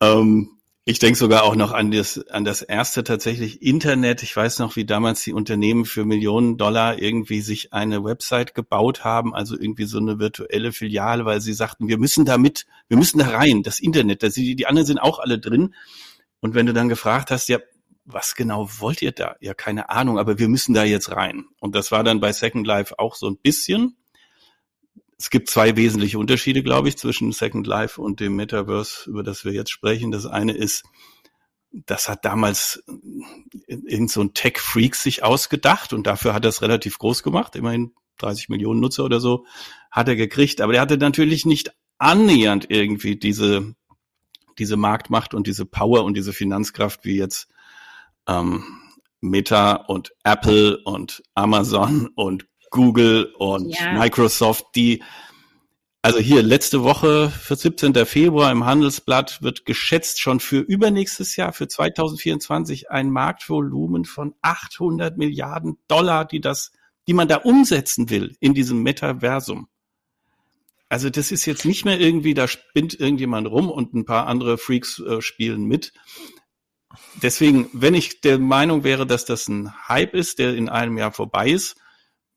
Ähm, 0.00 0.48
ich 0.86 0.98
denke 0.98 1.18
sogar 1.18 1.42
auch 1.42 1.54
noch 1.54 1.72
an 1.72 1.90
das, 1.90 2.26
an 2.28 2.46
das 2.46 2.62
erste 2.62 3.04
tatsächlich 3.04 3.60
Internet. 3.60 4.22
Ich 4.22 4.34
weiß 4.34 4.60
noch, 4.60 4.76
wie 4.76 4.86
damals 4.86 5.24
die 5.24 5.34
Unternehmen 5.34 5.84
für 5.84 6.06
Millionen 6.06 6.56
Dollar 6.56 6.98
irgendwie 7.02 7.42
sich 7.42 7.74
eine 7.74 8.02
Website 8.02 8.54
gebaut 8.54 9.04
haben, 9.04 9.34
also 9.34 9.58
irgendwie 9.58 9.84
so 9.84 9.98
eine 9.98 10.18
virtuelle 10.18 10.72
Filiale, 10.72 11.26
weil 11.26 11.42
sie 11.42 11.52
sagten, 11.52 11.86
wir 11.86 11.98
müssen 11.98 12.24
da 12.24 12.38
mit, 12.38 12.64
wir 12.88 12.96
müssen 12.96 13.18
da 13.18 13.28
rein, 13.28 13.62
das 13.62 13.78
Internet, 13.78 14.22
das, 14.22 14.32
die, 14.32 14.56
die 14.56 14.66
anderen 14.66 14.86
sind 14.86 15.00
auch 15.00 15.18
alle 15.18 15.38
drin. 15.38 15.74
Und 16.40 16.54
wenn 16.54 16.64
du 16.64 16.72
dann 16.72 16.88
gefragt 16.88 17.30
hast, 17.30 17.50
ja, 17.50 17.58
was 18.06 18.36
genau 18.36 18.68
wollt 18.78 19.02
ihr 19.02 19.12
da? 19.12 19.36
Ja, 19.40 19.52
keine 19.52 19.90
Ahnung, 19.90 20.18
aber 20.18 20.38
wir 20.38 20.48
müssen 20.48 20.74
da 20.74 20.84
jetzt 20.84 21.10
rein. 21.10 21.46
Und 21.58 21.74
das 21.74 21.90
war 21.90 22.04
dann 22.04 22.20
bei 22.20 22.32
Second 22.32 22.66
Life 22.66 22.98
auch 22.98 23.16
so 23.16 23.28
ein 23.28 23.36
bisschen. 23.36 23.96
es 25.18 25.28
gibt 25.30 25.50
zwei 25.50 25.76
wesentliche 25.76 26.18
Unterschiede, 26.18 26.62
glaube 26.62 26.88
ich, 26.88 26.96
zwischen 26.96 27.32
Second 27.32 27.66
Life 27.66 28.00
und 28.00 28.20
dem 28.20 28.36
Metaverse, 28.36 29.10
über 29.10 29.22
das 29.22 29.44
wir 29.44 29.52
jetzt 29.52 29.70
sprechen. 29.70 30.12
Das 30.12 30.24
eine 30.24 30.52
ist, 30.52 30.84
das 31.72 32.08
hat 32.08 32.24
damals 32.24 32.84
irgend 33.66 34.10
so 34.10 34.22
ein 34.22 34.34
Tech-Freak 34.34 34.94
sich 34.94 35.24
ausgedacht 35.24 35.92
und 35.92 36.06
dafür 36.06 36.32
hat 36.32 36.44
er 36.44 36.50
es 36.50 36.62
relativ 36.62 36.98
groß 36.98 37.24
gemacht. 37.24 37.56
Immerhin 37.56 37.92
30 38.18 38.48
Millionen 38.50 38.80
Nutzer 38.80 39.04
oder 39.04 39.18
so 39.18 39.46
hat 39.90 40.08
er 40.08 40.16
gekriegt. 40.16 40.60
Aber 40.60 40.74
er 40.74 40.80
hatte 40.80 40.96
natürlich 40.96 41.44
nicht 41.44 41.74
annähernd 41.98 42.66
irgendwie 42.68 43.16
diese, 43.16 43.74
diese 44.58 44.76
Marktmacht 44.76 45.34
und 45.34 45.48
diese 45.48 45.66
Power 45.66 46.04
und 46.04 46.14
diese 46.14 46.32
Finanzkraft 46.32 47.04
wie 47.04 47.16
jetzt 47.16 47.48
ähm, 48.28 48.64
Meta 49.20 49.74
und 49.74 50.12
Apple 50.24 50.78
und 50.84 51.22
Amazon 51.34 52.08
und 52.14 52.46
Google 52.70 53.32
und 53.38 53.70
ja. 53.78 53.92
Microsoft, 53.92 54.66
die 54.74 55.02
also 56.06 56.20
hier 56.20 56.40
letzte 56.40 56.84
Woche, 56.84 57.30
für 57.30 57.56
17. 57.56 58.06
Februar 58.06 58.52
im 58.52 58.64
Handelsblatt 58.64 59.42
wird 59.42 59.64
geschätzt 59.64 60.20
schon 60.20 60.38
für 60.38 60.60
übernächstes 60.60 61.34
Jahr, 61.34 61.52
für 61.52 61.66
2024, 61.66 62.92
ein 62.92 63.10
Marktvolumen 63.10 64.04
von 64.04 64.36
800 64.40 65.18
Milliarden 65.18 65.78
Dollar, 65.88 66.24
die 66.24 66.40
das, 66.40 66.70
die 67.08 67.12
man 67.12 67.26
da 67.26 67.38
umsetzen 67.38 68.08
will 68.08 68.36
in 68.38 68.54
diesem 68.54 68.84
Metaversum. 68.84 69.66
Also 70.88 71.10
das 71.10 71.32
ist 71.32 71.44
jetzt 71.44 71.64
nicht 71.64 71.84
mehr 71.84 71.98
irgendwie, 71.98 72.34
da 72.34 72.46
spinnt 72.46 72.94
irgendjemand 72.94 73.48
rum 73.48 73.68
und 73.68 73.92
ein 73.92 74.04
paar 74.04 74.28
andere 74.28 74.58
Freaks 74.58 75.00
äh, 75.00 75.20
spielen 75.20 75.64
mit. 75.64 75.92
Deswegen, 77.22 77.68
wenn 77.72 77.94
ich 77.94 78.20
der 78.20 78.38
Meinung 78.38 78.84
wäre, 78.84 79.06
dass 79.06 79.24
das 79.24 79.48
ein 79.48 79.72
Hype 79.88 80.14
ist, 80.14 80.38
der 80.38 80.54
in 80.54 80.68
einem 80.68 80.96
Jahr 80.98 81.12
vorbei 81.12 81.50
ist, 81.50 81.76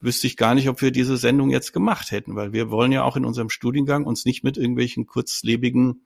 wüsste 0.02 0.28
ich 0.28 0.38
gar 0.38 0.56
nicht, 0.56 0.70
ob 0.70 0.82
wir 0.82 0.92
diese 0.92 1.18
Sendung 1.18 1.50
jetzt 1.50 1.74
gemacht 1.74 2.12
hätten, 2.12 2.36
weil 2.36 2.54
wir 2.54 2.72
wollen 2.72 2.92
ja 2.92 3.04
auch 3.04 3.18
in 3.18 3.26
unserem 3.26 3.50
Studiengang 3.50 4.06
uns 4.06 4.26
nicht 4.26 4.44
mit 4.44 4.58
irgendwelchen 4.58 5.06
kurzlebigen, 5.06 6.06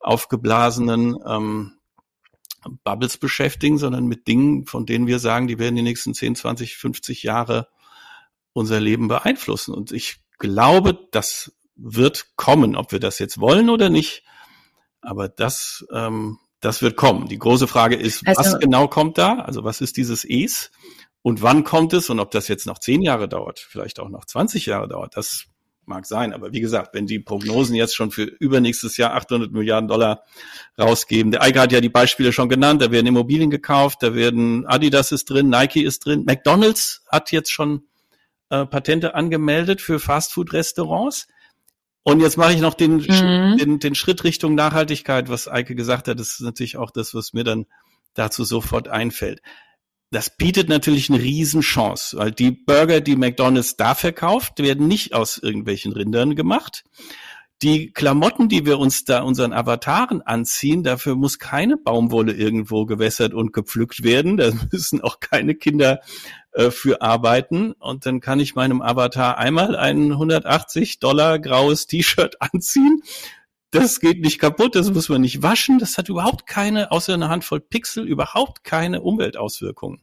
aufgeblasenen 0.00 1.16
ähm, 1.26 1.72
Bubbles 2.84 3.18
beschäftigen, 3.18 3.78
sondern 3.78 4.06
mit 4.06 4.26
Dingen, 4.26 4.66
von 4.66 4.86
denen 4.86 5.06
wir 5.06 5.18
sagen, 5.18 5.46
die 5.46 5.58
werden 5.58 5.76
die 5.76 5.82
nächsten 5.82 6.14
10, 6.14 6.36
20, 6.36 6.76
50 6.76 7.22
Jahre 7.22 7.68
unser 8.52 8.80
Leben 8.80 9.08
beeinflussen. 9.08 9.74
Und 9.74 9.92
ich 9.92 10.20
glaube, 10.38 11.08
das 11.12 11.52
wird 11.76 12.36
kommen, 12.36 12.74
ob 12.74 12.92
wir 12.92 13.00
das 13.00 13.18
jetzt 13.18 13.38
wollen 13.38 13.68
oder 13.68 13.90
nicht. 13.90 14.24
Aber 15.02 15.28
das, 15.28 15.86
ähm, 15.92 16.38
das 16.66 16.82
wird 16.82 16.96
kommen. 16.96 17.28
Die 17.28 17.38
große 17.38 17.68
Frage 17.68 17.94
ist, 17.94 18.26
also, 18.26 18.40
was 18.40 18.58
genau 18.58 18.88
kommt 18.88 19.18
da? 19.18 19.38
Also 19.38 19.62
was 19.62 19.80
ist 19.80 19.96
dieses 19.96 20.24
Es? 20.24 20.72
Und 21.22 21.40
wann 21.40 21.62
kommt 21.62 21.92
es 21.92 22.10
und 22.10 22.18
ob 22.18 22.32
das 22.32 22.48
jetzt 22.48 22.66
noch 22.66 22.80
zehn 22.80 23.02
Jahre 23.02 23.28
dauert, 23.28 23.60
vielleicht 23.60 24.00
auch 24.00 24.08
noch 24.08 24.24
20 24.24 24.66
Jahre 24.66 24.88
dauert, 24.88 25.16
das 25.16 25.44
mag 25.84 26.06
sein. 26.06 26.32
Aber 26.32 26.52
wie 26.52 26.58
gesagt, 26.58 26.92
wenn 26.92 27.06
die 27.06 27.20
Prognosen 27.20 27.76
jetzt 27.76 27.94
schon 27.94 28.10
für 28.10 28.24
übernächstes 28.24 28.96
Jahr 28.96 29.14
800 29.14 29.52
Milliarden 29.52 29.86
Dollar 29.86 30.24
rausgeben, 30.76 31.30
der 31.30 31.42
Eiger 31.42 31.60
hat 31.60 31.70
ja 31.70 31.80
die 31.80 31.88
Beispiele 31.88 32.32
schon 32.32 32.48
genannt, 32.48 32.82
da 32.82 32.90
werden 32.90 33.06
Immobilien 33.06 33.50
gekauft, 33.50 34.02
da 34.02 34.16
werden 34.16 34.66
Adidas 34.66 35.12
ist 35.12 35.30
drin, 35.30 35.48
Nike 35.48 35.84
ist 35.84 36.04
drin, 36.04 36.24
McDonald's 36.26 37.04
hat 37.08 37.30
jetzt 37.30 37.52
schon 37.52 37.84
äh, 38.50 38.66
Patente 38.66 39.14
angemeldet 39.14 39.80
für 39.80 40.00
Fastfood-Restaurants. 40.00 41.28
Und 42.06 42.20
jetzt 42.20 42.36
mache 42.36 42.52
ich 42.52 42.60
noch 42.60 42.74
den, 42.74 42.98
mhm. 42.98 43.56
den, 43.58 43.78
den 43.80 43.96
Schritt 43.96 44.22
Richtung 44.22 44.54
Nachhaltigkeit, 44.54 45.28
was 45.28 45.48
Eike 45.48 45.74
gesagt 45.74 46.06
hat. 46.06 46.20
Das 46.20 46.28
ist 46.28 46.40
natürlich 46.40 46.76
auch 46.76 46.92
das, 46.92 47.14
was 47.14 47.32
mir 47.32 47.42
dann 47.42 47.66
dazu 48.14 48.44
sofort 48.44 48.86
einfällt 48.86 49.40
das 50.10 50.36
bietet 50.36 50.68
natürlich 50.68 51.10
eine 51.10 51.20
Riesenchance, 51.20 52.16
weil 52.16 52.30
die 52.30 52.52
Burger, 52.52 53.00
die 53.00 53.16
McDonald's 53.16 53.76
da 53.76 53.94
verkauft, 53.94 54.60
werden 54.60 54.86
nicht 54.86 55.14
aus 55.14 55.38
irgendwelchen 55.38 55.92
Rindern 55.92 56.36
gemacht. 56.36 56.84
Die 57.62 57.90
Klamotten, 57.92 58.48
die 58.48 58.66
wir 58.66 58.78
uns 58.78 59.04
da 59.04 59.22
unseren 59.22 59.52
Avataren 59.52 60.20
anziehen, 60.22 60.82
dafür 60.82 61.16
muss 61.16 61.38
keine 61.38 61.76
Baumwolle 61.76 62.34
irgendwo 62.34 62.84
gewässert 62.84 63.32
und 63.32 63.52
gepflückt 63.52 64.04
werden. 64.04 64.36
Da 64.36 64.52
müssen 64.72 65.00
auch 65.00 65.20
keine 65.20 65.54
Kinder 65.54 66.00
äh, 66.56 66.70
für 66.70 67.02
arbeiten. 67.02 67.72
Und 67.72 68.06
dann 68.06 68.20
kann 68.20 68.40
ich 68.40 68.54
meinem 68.54 68.82
Avatar 68.82 69.38
einmal 69.38 69.76
ein 69.76 70.12
180 70.12 70.98
Dollar 70.98 71.38
graues 71.38 71.86
T-Shirt 71.86 72.36
anziehen 72.40 73.02
das 73.76 74.00
geht 74.00 74.20
nicht 74.20 74.38
kaputt, 74.38 74.74
das 74.74 74.90
muss 74.90 75.08
man 75.08 75.20
nicht 75.20 75.42
waschen, 75.42 75.78
das 75.78 75.98
hat 75.98 76.08
überhaupt 76.08 76.46
keine, 76.46 76.92
außer 76.92 77.14
eine 77.14 77.28
Handvoll 77.28 77.60
Pixel, 77.60 78.06
überhaupt 78.06 78.64
keine 78.64 79.02
Umweltauswirkungen. 79.02 80.02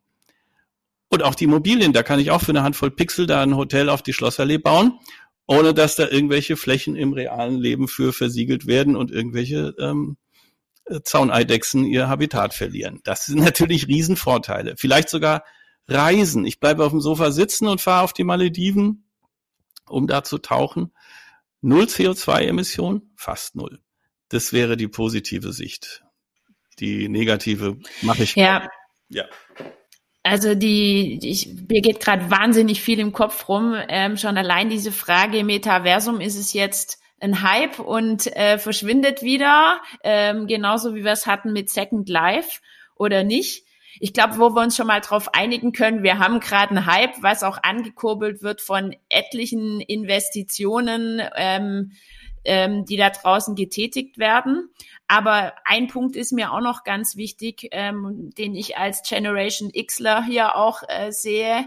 Und 1.10 1.24
auch 1.24 1.36
die 1.36 1.46
Immobilien, 1.46 1.94
da 1.94 2.04
kann 2.04 2.20
ich 2.20 2.32
auch 2.32 2.42
für 2.42 2.52
eine 2.52 2.64
Handvoll 2.64 2.92
Pixel 2.92 3.26
da 3.26 3.42
ein 3.42 3.56
Hotel 3.56 3.90
auf 3.90 4.02
die 4.02 4.14
Schlossallee 4.14 4.58
bauen, 4.58 5.00
ohne 5.48 5.74
dass 5.74 5.96
da 5.96 6.08
irgendwelche 6.08 6.58
Flächen 6.58 6.96
im 6.96 7.14
realen 7.14 7.58
Leben 7.58 7.88
für 7.88 8.14
versiegelt 8.14 8.68
werden 8.68 8.96
und 8.96 9.12
irgendwelche 9.12 9.76
ähm, 9.80 10.18
äh, 10.86 11.02
Zauneidechsen 11.04 11.86
ihr 11.86 12.08
Habitat 12.08 12.54
verlieren. 12.54 13.00
Das 13.04 13.26
sind 13.26 13.40
natürlich 13.40 13.88
Riesenvorteile. 13.88 14.76
Vielleicht 14.78 15.10
sogar 15.10 15.44
Reisen. 15.88 16.46
Ich 16.46 16.60
bleibe 16.60 16.86
auf 16.86 16.92
dem 16.92 17.02
Sofa 17.02 17.32
sitzen 17.32 17.68
und 17.68 17.82
fahre 17.82 18.04
auf 18.04 18.14
die 18.14 18.24
Malediven, 18.24 19.10
um 19.88 20.08
da 20.08 20.24
zu 20.24 20.38
tauchen. 20.38 20.94
Null 21.62 21.86
CO2-Emissionen? 21.86 23.14
Fast 23.16 23.56
null. 23.56 23.82
Das 24.30 24.54
wäre 24.54 24.78
die 24.78 24.88
positive 24.88 25.54
Sicht. 25.54 26.04
Die 26.80 27.08
negative 27.08 27.78
mache 28.02 28.24
ich. 28.24 28.36
Ja. 28.36 28.68
Ja. 29.10 29.26
Also 30.24 30.56
die, 30.56 31.20
ich, 31.22 31.54
mir 31.70 31.82
geht 31.82 32.00
gerade 32.00 32.32
wahnsinnig 32.32 32.82
viel 32.82 33.00
im 33.00 33.12
Kopf 33.12 33.50
rum. 33.50 33.76
Ähm, 33.90 34.18
schon 34.18 34.38
allein 34.38 34.70
diese 34.70 34.92
Frage 34.92 35.44
Metaversum, 35.44 36.22
ist 36.22 36.38
es 36.38 36.54
jetzt 36.54 37.00
ein 37.20 37.42
Hype 37.42 37.80
und 37.80 38.28
äh, 38.36 38.58
verschwindet 38.58 39.22
wieder, 39.22 39.82
ähm, 40.04 40.48
genauso 40.48 40.96
wie 40.96 41.04
wir 41.04 41.12
es 41.12 41.26
hatten 41.26 41.54
mit 41.54 41.70
Second 41.70 42.10
Life 42.10 42.60
oder 42.96 43.24
nicht 43.24 43.66
ich 44.00 44.14
glaube, 44.14 44.38
wo 44.38 44.50
wir 44.56 44.62
uns 44.62 44.76
schon 44.76 44.88
mal 44.88 45.02
drauf 45.02 45.34
einigen 45.34 45.72
können, 45.72 46.04
wir 46.04 46.20
haben 46.20 46.40
gerade 46.40 46.72
einen 46.72 46.86
Hype, 46.86 47.22
was 47.22 47.44
auch 47.44 47.60
angekurbelt 47.62 48.42
wird 48.42 48.62
von 48.62 48.96
etlichen 49.10 49.82
Investitionen, 49.82 51.22
ähm, 51.36 51.92
ähm, 52.46 52.86
die 52.86 52.98
da 52.98 53.10
draußen 53.10 53.56
getätigt 53.56 54.18
werden. 54.18 54.70
Aber 55.08 55.54
ein 55.66 55.88
Punkt 55.88 56.16
ist 56.16 56.34
mir 56.34 56.52
auch 56.52 56.62
noch 56.62 56.84
ganz 56.84 57.16
wichtig, 57.16 57.70
ähm, 57.72 58.32
den 58.38 58.56
ich 58.56 58.78
als 58.78 59.04
Generation 59.04 59.72
Xler 59.72 60.24
hier 60.24 60.56
auch 60.56 60.82
äh, 60.88 61.12
sehe 61.12 61.66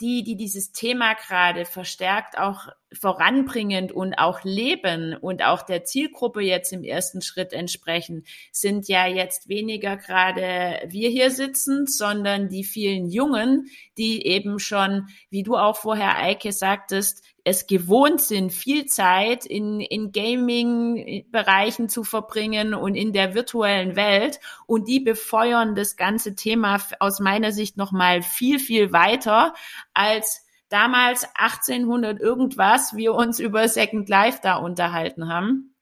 die, 0.00 0.22
die 0.22 0.36
dieses 0.36 0.72
Thema 0.72 1.14
gerade 1.14 1.64
verstärkt 1.64 2.38
auch 2.38 2.68
voranbringen 2.92 3.90
und 3.90 4.14
auch 4.14 4.44
leben 4.44 5.14
und 5.14 5.44
auch 5.44 5.62
der 5.62 5.84
Zielgruppe 5.84 6.40
jetzt 6.40 6.72
im 6.72 6.84
ersten 6.84 7.20
Schritt 7.20 7.52
entsprechen, 7.52 8.24
sind 8.50 8.88
ja 8.88 9.06
jetzt 9.06 9.48
weniger 9.48 9.96
gerade 9.96 10.80
wir 10.86 11.10
hier 11.10 11.30
sitzen, 11.30 11.86
sondern 11.86 12.48
die 12.48 12.64
vielen 12.64 13.06
Jungen, 13.06 13.68
die 13.98 14.26
eben 14.26 14.58
schon, 14.58 15.08
wie 15.30 15.42
du 15.42 15.56
auch 15.56 15.76
vorher, 15.76 16.18
Eike, 16.18 16.52
sagtest, 16.52 17.22
es 17.44 17.66
gewohnt 17.66 18.20
sind, 18.20 18.52
viel 18.52 18.86
Zeit 18.86 19.46
in, 19.46 19.80
in 19.80 20.12
Gaming-Bereichen 20.12 21.88
zu 21.88 22.04
verbringen 22.04 22.74
und 22.74 22.94
in 22.94 23.12
der 23.14 23.34
virtuellen 23.34 23.96
Welt. 23.96 24.38
Und 24.66 24.86
die 24.86 25.00
befeuern 25.00 25.74
das 25.74 25.96
ganze 25.96 26.34
Thema 26.34 26.78
aus 27.00 27.20
meiner 27.20 27.52
Sicht 27.52 27.78
nochmal 27.78 28.20
viel, 28.22 28.58
viel 28.58 28.92
weiter 28.92 29.54
als 29.94 30.44
damals 30.68 31.26
1800 31.34 32.20
irgendwas 32.20 32.94
wir 32.94 33.14
uns 33.14 33.38
über 33.38 33.68
Second 33.68 34.08
Life 34.08 34.40
da 34.42 34.56
unterhalten 34.56 35.28
haben. 35.28 35.74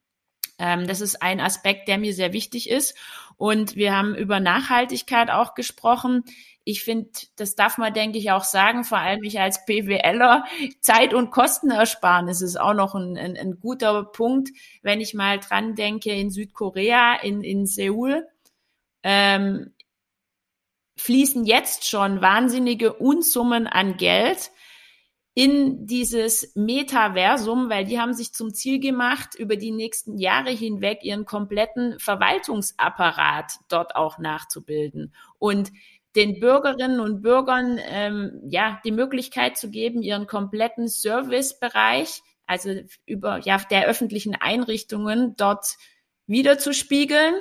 Ähm, 0.59 0.87
das 0.87 1.01
ist 1.01 1.23
ein 1.23 1.41
Aspekt, 1.41 1.89
der 1.89 1.99
mir 1.99 2.15
sehr 2.15 2.33
wichtig 2.33 2.71
ist. 2.71 2.97
Und 3.37 3.77
wir 3.77 3.95
haben 3.95 4.15
über 4.15 4.41
Nachhaltigkeit 4.41 5.31
auch 5.31 5.55
gesprochen 5.55 6.25
ich 6.69 6.83
finde, 6.83 7.11
das 7.37 7.55
darf 7.55 7.79
man, 7.79 7.95
denke 7.95 8.19
ich, 8.19 8.33
auch 8.33 8.43
sagen, 8.43 8.83
vor 8.83 8.99
allem 8.99 9.23
ich 9.23 9.39
als 9.39 9.65
BWLer, 9.67 10.45
Zeit- 10.81 11.15
und 11.15 11.31
Kostenersparnis 11.31 12.43
ist 12.43 12.61
auch 12.61 12.75
noch 12.75 12.97
ein, 12.97 13.17
ein, 13.17 13.37
ein, 13.37 13.61
guter 13.61 14.03
Punkt, 14.03 14.51
wenn 14.83 15.01
ich 15.01 15.15
mal 15.15 15.39
dran 15.39 15.77
denke, 15.77 16.11
in 16.11 16.29
Südkorea, 16.31 17.21
in, 17.23 17.45
in 17.45 17.67
Seoul, 17.67 18.27
ähm, 19.05 19.75
fließen 20.97 21.45
jetzt 21.45 21.89
schon 21.89 22.21
wahnsinnige 22.21 22.95
Unsummen 22.95 23.69
an 23.69 23.97
Geld 23.97 24.51
in 25.39 25.87
dieses 25.87 26.53
Metaversum, 26.55 27.69
weil 27.69 27.85
die 27.85 28.01
haben 28.01 28.15
sich 28.15 28.33
zum 28.33 28.55
Ziel 28.55 28.81
gemacht, 28.81 29.35
über 29.35 29.57
die 29.57 29.71
nächsten 29.71 30.17
Jahre 30.17 30.49
hinweg 30.49 31.01
ihren 31.03 31.27
kompletten 31.27 31.99
Verwaltungsapparat 31.99 33.53
dort 33.69 33.97
auch 33.97 34.17
nachzubilden. 34.17 35.13
Und 35.39 35.73
den 36.15 36.41
Bürgerinnen 36.41 37.01
und 37.01 37.21
Bürgern 37.21 37.79
ähm, 37.83 38.41
ja 38.49 38.81
die 38.87 38.93
Möglichkeit 38.93 39.59
zu 39.59 39.69
geben, 39.69 40.01
ihren 40.01 40.27
kompletten 40.27 40.89
Servicebereich, 40.89 42.23
also 42.47 42.71
über 43.05 43.41
ja 43.41 43.59
der 43.59 43.89
öffentlichen 43.89 44.37
Einrichtungen 44.37 45.37
dort 45.37 45.77
wiederzuspiegeln, 46.27 47.35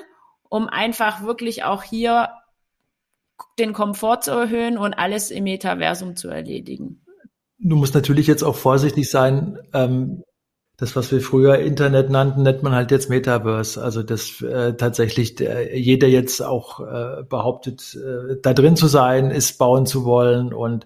um 0.49 0.67
einfach 0.67 1.23
wirklich 1.23 1.63
auch 1.63 1.83
hier 1.83 2.27
den 3.57 3.71
Komfort 3.71 4.23
zu 4.23 4.31
erhöhen 4.31 4.77
und 4.77 4.95
alles 4.95 5.31
im 5.31 5.45
Metaversum 5.45 6.17
zu 6.17 6.27
erledigen. 6.27 7.04
Du 7.57 7.75
musst 7.75 7.95
natürlich 7.95 8.27
jetzt 8.27 8.43
auch 8.43 8.55
vorsichtig 8.55 9.09
sein, 9.09 9.57
ähm, 9.73 10.23
das, 10.77 10.95
was 10.95 11.11
wir 11.11 11.21
früher 11.21 11.59
Internet 11.59 12.09
nannten, 12.09 12.43
nennt 12.43 12.61
man 12.61 12.73
halt 12.73 12.91
jetzt 12.91 13.09
Metaverse. 13.09 13.81
Also 13.81 14.03
dass 14.03 14.41
äh, 14.41 14.73
tatsächlich 14.73 15.35
der, 15.35 15.77
jeder 15.77 16.07
jetzt 16.07 16.41
auch 16.41 16.81
äh, 16.81 17.23
behauptet, 17.23 17.95
äh, 17.95 18.35
da 18.41 18.53
drin 18.53 18.75
zu 18.75 18.87
sein, 18.87 19.31
ist 19.31 19.57
bauen 19.57 19.85
zu 19.85 20.03
wollen. 20.03 20.53
Und 20.53 20.85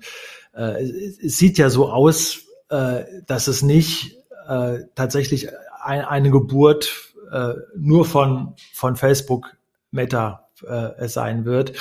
äh, 0.54 0.84
es 0.84 1.38
sieht 1.38 1.58
ja 1.58 1.70
so 1.72 1.90
aus, 1.90 2.44
äh, 2.70 3.04
dass 3.26 3.48
es 3.48 3.64
nicht 3.64 4.18
äh, 4.48 4.80
tatsächlich 4.94 5.50
ein, 5.82 6.02
eine 6.02 6.30
Geburt 6.30 7.14
äh, 7.32 7.54
nur 7.76 8.06
von, 8.06 8.54
von 8.74 8.96
Facebook 8.96 9.58
Meta 9.90 10.50
äh, 10.68 11.08
sein 11.08 11.46
wird. 11.46 11.74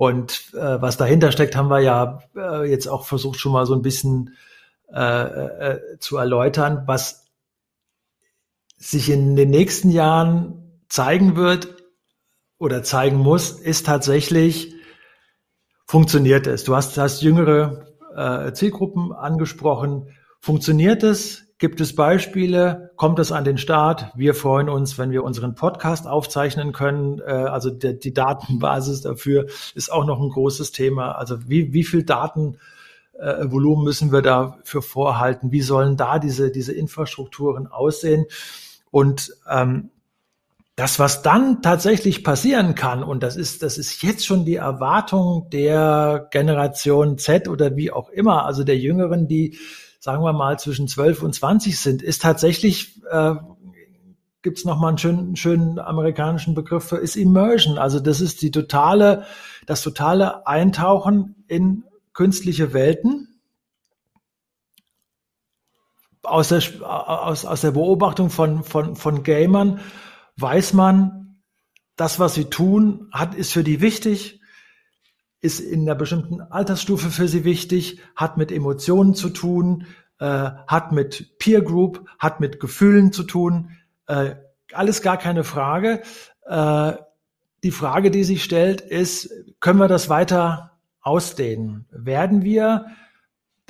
Und 0.00 0.54
äh, 0.54 0.80
was 0.80 0.96
dahinter 0.96 1.30
steckt, 1.30 1.54
haben 1.54 1.68
wir 1.68 1.80
ja 1.80 2.22
äh, 2.34 2.64
jetzt 2.64 2.86
auch 2.86 3.04
versucht 3.04 3.38
schon 3.38 3.52
mal 3.52 3.66
so 3.66 3.74
ein 3.74 3.82
bisschen 3.82 4.34
äh, 4.90 5.02
äh, 5.02 5.98
zu 5.98 6.16
erläutern, 6.16 6.84
was 6.86 7.26
sich 8.78 9.10
in 9.10 9.36
den 9.36 9.50
nächsten 9.50 9.90
Jahren 9.90 10.80
zeigen 10.88 11.36
wird 11.36 11.76
oder 12.56 12.82
zeigen 12.82 13.18
muss, 13.18 13.50
ist 13.50 13.84
tatsächlich, 13.84 14.74
funktioniert 15.84 16.46
es. 16.46 16.64
Du 16.64 16.74
hast, 16.74 16.96
hast 16.96 17.20
jüngere 17.20 17.86
äh, 18.16 18.54
Zielgruppen 18.54 19.12
angesprochen. 19.12 20.16
Funktioniert 20.40 21.02
es? 21.02 21.49
Gibt 21.60 21.82
es 21.82 21.94
Beispiele? 21.94 22.90
Kommt 22.96 23.18
es 23.18 23.32
an 23.32 23.44
den 23.44 23.58
Start? 23.58 24.12
Wir 24.14 24.34
freuen 24.34 24.70
uns, 24.70 24.96
wenn 24.96 25.10
wir 25.10 25.22
unseren 25.22 25.54
Podcast 25.54 26.06
aufzeichnen 26.06 26.72
können. 26.72 27.20
Äh, 27.20 27.32
also 27.32 27.68
die 27.68 28.14
Datenbasis 28.14 29.02
dafür 29.02 29.46
ist 29.74 29.92
auch 29.92 30.06
noch 30.06 30.22
ein 30.22 30.30
großes 30.30 30.72
Thema. 30.72 31.12
Also 31.12 31.50
wie, 31.50 31.74
wie 31.74 31.84
viel 31.84 32.02
Datenvolumen 32.02 33.82
äh, 33.82 33.84
müssen 33.84 34.10
wir 34.10 34.22
dafür 34.22 34.80
vorhalten? 34.80 35.52
Wie 35.52 35.60
sollen 35.60 35.98
da 35.98 36.18
diese, 36.18 36.50
diese 36.50 36.72
Infrastrukturen 36.72 37.66
aussehen? 37.66 38.24
Und 38.90 39.30
ähm, 39.46 39.90
das, 40.76 40.98
was 40.98 41.20
dann 41.20 41.60
tatsächlich 41.60 42.24
passieren 42.24 42.74
kann, 42.74 43.02
und 43.02 43.22
das 43.22 43.36
ist, 43.36 43.62
das 43.62 43.76
ist 43.76 44.02
jetzt 44.02 44.24
schon 44.24 44.46
die 44.46 44.56
Erwartung 44.56 45.50
der 45.50 46.26
Generation 46.30 47.18
Z 47.18 47.48
oder 47.48 47.76
wie 47.76 47.92
auch 47.92 48.08
immer, 48.08 48.46
also 48.46 48.64
der 48.64 48.78
Jüngeren, 48.78 49.28
die, 49.28 49.58
sagen 50.00 50.24
wir 50.24 50.32
mal, 50.32 50.58
zwischen 50.58 50.88
12 50.88 51.22
und 51.22 51.34
20 51.34 51.78
sind, 51.78 52.02
ist 52.02 52.22
tatsächlich, 52.22 53.00
äh, 53.10 53.34
gibt 54.42 54.58
es 54.58 54.64
nochmal 54.64 54.88
einen 54.88 54.98
schönen, 54.98 55.36
schönen 55.36 55.78
amerikanischen 55.78 56.54
Begriff 56.54 56.84
für, 56.84 56.96
ist 56.96 57.16
Immersion. 57.16 57.78
Also 57.78 58.00
das 58.00 58.22
ist 58.22 58.40
die 58.40 58.50
totale, 58.50 59.26
das 59.66 59.82
totale 59.82 60.46
Eintauchen 60.46 61.44
in 61.46 61.84
künstliche 62.14 62.72
Welten 62.72 63.28
aus 66.22 66.48
der, 66.48 66.62
aus, 66.82 67.44
aus 67.44 67.60
der 67.60 67.70
Beobachtung 67.72 68.30
von, 68.30 68.64
von, 68.64 68.96
von 68.96 69.22
Gamern 69.22 69.80
weiß 70.36 70.72
man, 70.72 71.42
das, 71.96 72.18
was 72.18 72.34
sie 72.34 72.46
tun, 72.46 73.08
hat, 73.12 73.34
ist 73.34 73.52
für 73.52 73.64
die 73.64 73.82
wichtig, 73.82 74.39
ist 75.40 75.60
in 75.60 75.82
einer 75.82 75.94
bestimmten 75.94 76.40
Altersstufe 76.40 77.10
für 77.10 77.28
sie 77.28 77.44
wichtig, 77.44 78.00
hat 78.14 78.36
mit 78.36 78.52
Emotionen 78.52 79.14
zu 79.14 79.30
tun, 79.30 79.86
äh, 80.18 80.50
hat 80.66 80.92
mit 80.92 81.38
Peer 81.38 81.62
Group, 81.62 82.06
hat 82.18 82.40
mit 82.40 82.60
Gefühlen 82.60 83.12
zu 83.12 83.22
tun. 83.22 83.70
Äh, 84.06 84.36
alles 84.72 85.02
gar 85.02 85.16
keine 85.16 85.44
Frage. 85.44 86.02
Äh, 86.46 86.92
die 87.62 87.70
Frage, 87.70 88.10
die 88.10 88.24
sich 88.24 88.44
stellt, 88.44 88.80
ist, 88.80 89.30
können 89.60 89.78
wir 89.78 89.88
das 89.88 90.08
weiter 90.08 90.78
ausdehnen? 91.00 91.86
Werden 91.90 92.42
wir 92.42 92.86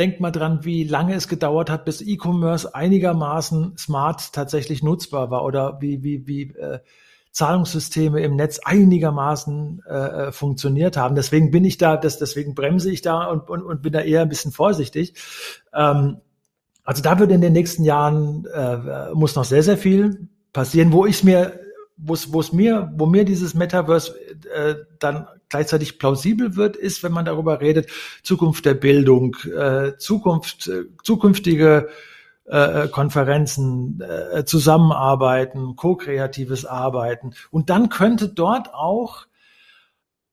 Denkt 0.01 0.19
mal 0.19 0.31
dran, 0.31 0.65
wie 0.65 0.85
lange 0.85 1.15
es 1.15 1.29
gedauert 1.29 1.69
hat, 1.69 1.85
bis 1.85 2.01
E-Commerce 2.01 2.75
einigermaßen 2.75 3.77
smart 3.77 4.33
tatsächlich 4.33 4.83
nutzbar 4.83 5.31
war 5.31 5.45
oder 5.45 5.79
wie, 5.83 6.03
wie, 6.03 6.27
wie 6.27 6.43
äh, 6.55 6.79
Zahlungssysteme 7.33 8.21
im 8.21 8.37
Netz 8.37 8.59
einigermaßen 8.65 9.83
äh, 9.89 9.93
äh, 9.93 10.33
funktioniert 10.33 10.97
haben. 10.97 11.15
Deswegen 11.15 11.51
bin 11.51 11.65
ich 11.65 11.79
da, 11.79 11.97
das, 11.97 12.19
deswegen 12.19 12.55
bremse 12.55 12.91
ich 12.91 13.03
da 13.03 13.27
und, 13.27 13.49
und, 13.49 13.63
und 13.63 13.83
bin 13.83 13.93
da 13.93 14.01
eher 14.01 14.23
ein 14.23 14.29
bisschen 14.29 14.53
vorsichtig. 14.53 15.15
Ähm, 15.73 16.19
also 16.83 17.03
da 17.03 17.19
wird 17.19 17.31
in 17.31 17.41
den 17.41 17.53
nächsten 17.53 17.85
Jahren 17.85 18.47
äh, 18.47 19.15
muss 19.15 19.37
noch 19.37 19.45
sehr, 19.45 19.63
sehr 19.63 19.79
viel 19.79 20.29
passieren, 20.53 20.93
wo 20.93 21.07
ich 21.07 21.23
mir, 21.23 21.61
wo 21.97 22.15
es, 22.15 22.53
mir, 22.53 22.93
wo 22.97 23.07
mir 23.07 23.25
dieses 23.25 23.55
Metaverse 23.55 24.15
äh, 24.53 24.75
dann 24.99 25.29
gleichzeitig 25.49 25.99
plausibel 25.99 26.57
wird, 26.57 26.77
ist, 26.77 27.03
wenn 27.05 27.13
man 27.13 27.27
darüber 27.27 27.61
redet, 27.61 27.91
Zukunft 28.23 28.65
der 28.65 28.75
Bildung, 28.75 29.37
äh, 29.57 29.97
Zukunft, 29.99 30.67
äh, 30.67 30.85
zukünftige 31.05 31.89
äh, 32.51 32.89
Konferenzen, 32.89 34.01
äh, 34.01 34.45
Zusammenarbeiten, 34.45 35.77
ko-kreatives 35.77 36.65
Arbeiten. 36.67 37.33
Und 37.51 37.71
dann 37.71 37.89
könnte 37.89 38.29
dort 38.29 38.75
auch 38.75 39.27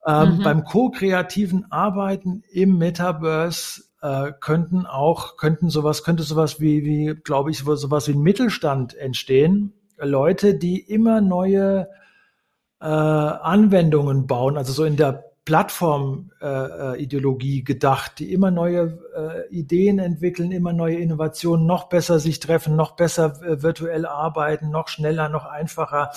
ähm, 0.06 0.38
mhm. 0.38 0.44
beim 0.44 0.64
ko-kreativen 0.64 1.72
Arbeiten 1.72 2.44
im 2.52 2.78
Metaverse 2.78 3.84
äh, 4.02 4.32
könnten 4.40 4.86
auch 4.86 5.38
könnten 5.38 5.70
sowas 5.70 6.04
könnte 6.04 6.24
sowas 6.24 6.60
wie 6.62 6.86
wie 6.86 7.16
glaube 7.16 7.50
ich 7.50 7.60
sowas 7.60 8.08
wie 8.08 8.14
ein 8.14 8.22
Mittelstand 8.22 8.96
entstehen 8.96 9.74
Leute 9.98 10.54
die 10.54 10.80
immer 10.80 11.20
neue 11.20 11.88
äh, 12.80 12.86
Anwendungen 12.86 14.28
bauen, 14.28 14.58
also 14.58 14.72
so 14.72 14.84
in 14.84 14.98
der 14.98 15.27
Plattform-Ideologie 15.48 17.60
äh, 17.60 17.64
gedacht, 17.64 18.20
die 18.20 18.34
immer 18.34 18.52
neue 18.52 19.00
äh, 19.16 19.48
Ideen 19.48 19.98
entwickeln, 19.98 20.52
immer 20.52 20.74
neue 20.74 20.98
Innovationen, 20.98 21.66
noch 21.66 21.88
besser 21.88 22.20
sich 22.20 22.42
treffen, 22.42 22.76
noch 22.76 22.98
besser 22.98 23.42
äh, 23.42 23.64
virtuell 23.64 24.06
arbeiten, 24.06 24.72
noch 24.72 24.90
schneller, 24.90 25.30
noch 25.30 25.46
einfacher 25.46 26.12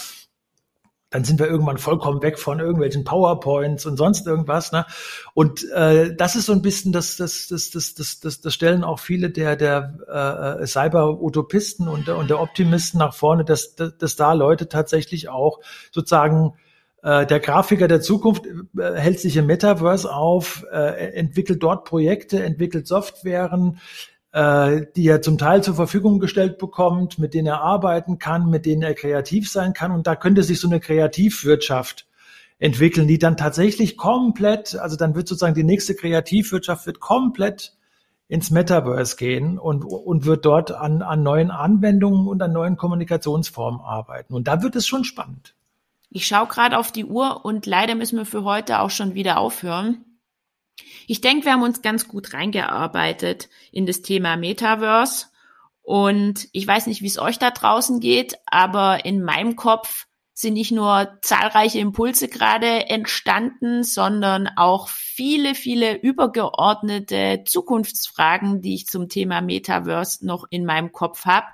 dann 1.12 1.24
sind 1.24 1.40
wir 1.40 1.48
irgendwann 1.48 1.78
vollkommen 1.78 2.22
weg 2.22 2.38
von 2.38 2.60
irgendwelchen 2.60 3.02
PowerPoints 3.02 3.84
und 3.84 3.96
sonst 3.96 4.28
irgendwas. 4.28 4.70
Ne? 4.70 4.86
Und 5.34 5.68
äh, 5.72 6.14
das 6.14 6.36
ist 6.36 6.46
so 6.46 6.52
ein 6.52 6.62
bisschen, 6.62 6.92
das, 6.92 7.16
das, 7.16 7.48
das, 7.48 7.70
das, 7.70 7.94
das, 7.94 8.20
das, 8.20 8.40
das 8.40 8.54
stellen 8.54 8.84
auch 8.84 9.00
viele 9.00 9.30
der, 9.30 9.56
der 9.56 10.58
äh, 10.60 10.66
Cyber-Utopisten 10.68 11.88
und, 11.88 12.08
und 12.08 12.30
der 12.30 12.40
Optimisten 12.40 12.98
nach 12.98 13.12
vorne, 13.12 13.44
dass, 13.44 13.74
dass 13.74 14.14
da 14.14 14.34
Leute 14.34 14.68
tatsächlich 14.68 15.28
auch 15.28 15.58
sozusagen 15.90 16.54
äh, 17.02 17.26
der 17.26 17.40
Grafiker 17.40 17.88
der 17.88 18.00
Zukunft 18.00 18.46
äh, 18.46 18.94
hält 18.94 19.20
sich 19.20 19.36
im 19.36 19.46
Metaverse 19.46 20.12
auf, 20.12 20.64
äh, 20.70 21.12
entwickelt 21.14 21.62
dort 21.62 21.84
Projekte, 21.84 22.42
entwickelt 22.42 22.86
Softwaren, 22.86 23.78
äh, 24.32 24.82
die 24.96 25.08
er 25.08 25.22
zum 25.22 25.38
Teil 25.38 25.62
zur 25.62 25.74
Verfügung 25.74 26.20
gestellt 26.20 26.58
bekommt, 26.58 27.18
mit 27.18 27.34
denen 27.34 27.48
er 27.48 27.62
arbeiten 27.62 28.18
kann, 28.18 28.50
mit 28.50 28.66
denen 28.66 28.82
er 28.82 28.94
kreativ 28.94 29.50
sein 29.50 29.72
kann. 29.72 29.92
Und 29.92 30.06
da 30.06 30.14
könnte 30.14 30.42
sich 30.42 30.60
so 30.60 30.68
eine 30.68 30.80
Kreativwirtschaft 30.80 32.06
entwickeln, 32.58 33.08
die 33.08 33.18
dann 33.18 33.36
tatsächlich 33.36 33.96
komplett, 33.96 34.76
also 34.76 34.96
dann 34.96 35.14
wird 35.14 35.26
sozusagen 35.26 35.54
die 35.54 35.64
nächste 35.64 35.94
Kreativwirtschaft 35.94 36.86
wird 36.86 37.00
komplett 37.00 37.74
ins 38.28 38.50
Metaverse 38.50 39.16
gehen 39.16 39.58
und, 39.58 39.82
und 39.82 40.26
wird 40.26 40.44
dort 40.44 40.70
an, 40.70 41.02
an 41.02 41.22
neuen 41.22 41.50
Anwendungen 41.50 42.28
und 42.28 42.40
an 42.42 42.52
neuen 42.52 42.76
Kommunikationsformen 42.76 43.80
arbeiten. 43.80 44.34
Und 44.34 44.46
da 44.46 44.62
wird 44.62 44.76
es 44.76 44.86
schon 44.86 45.02
spannend. 45.04 45.54
Ich 46.10 46.26
schaue 46.26 46.48
gerade 46.48 46.76
auf 46.76 46.90
die 46.90 47.04
Uhr 47.04 47.44
und 47.44 47.66
leider 47.66 47.94
müssen 47.94 48.18
wir 48.18 48.26
für 48.26 48.42
heute 48.42 48.80
auch 48.80 48.90
schon 48.90 49.14
wieder 49.14 49.38
aufhören. 49.38 50.04
Ich 51.06 51.20
denke, 51.20 51.44
wir 51.44 51.52
haben 51.52 51.62
uns 51.62 51.82
ganz 51.82 52.08
gut 52.08 52.34
reingearbeitet 52.34 53.48
in 53.70 53.86
das 53.86 54.02
Thema 54.02 54.36
Metaverse. 54.36 55.26
Und 55.82 56.48
ich 56.52 56.66
weiß 56.66 56.86
nicht, 56.88 57.02
wie 57.02 57.06
es 57.06 57.18
euch 57.18 57.38
da 57.38 57.50
draußen 57.50 58.00
geht, 58.00 58.34
aber 58.46 59.04
in 59.04 59.22
meinem 59.22 59.56
Kopf 59.56 60.06
sind 60.32 60.54
nicht 60.54 60.72
nur 60.72 61.18
zahlreiche 61.22 61.78
Impulse 61.78 62.28
gerade 62.28 62.88
entstanden, 62.88 63.84
sondern 63.84 64.48
auch 64.56 64.88
viele, 64.88 65.54
viele 65.54 65.96
übergeordnete 66.00 67.44
Zukunftsfragen, 67.46 68.62
die 68.62 68.74
ich 68.74 68.86
zum 68.86 69.08
Thema 69.08 69.42
Metaverse 69.42 70.26
noch 70.26 70.46
in 70.50 70.64
meinem 70.64 70.92
Kopf 70.92 71.24
habe. 71.26 71.46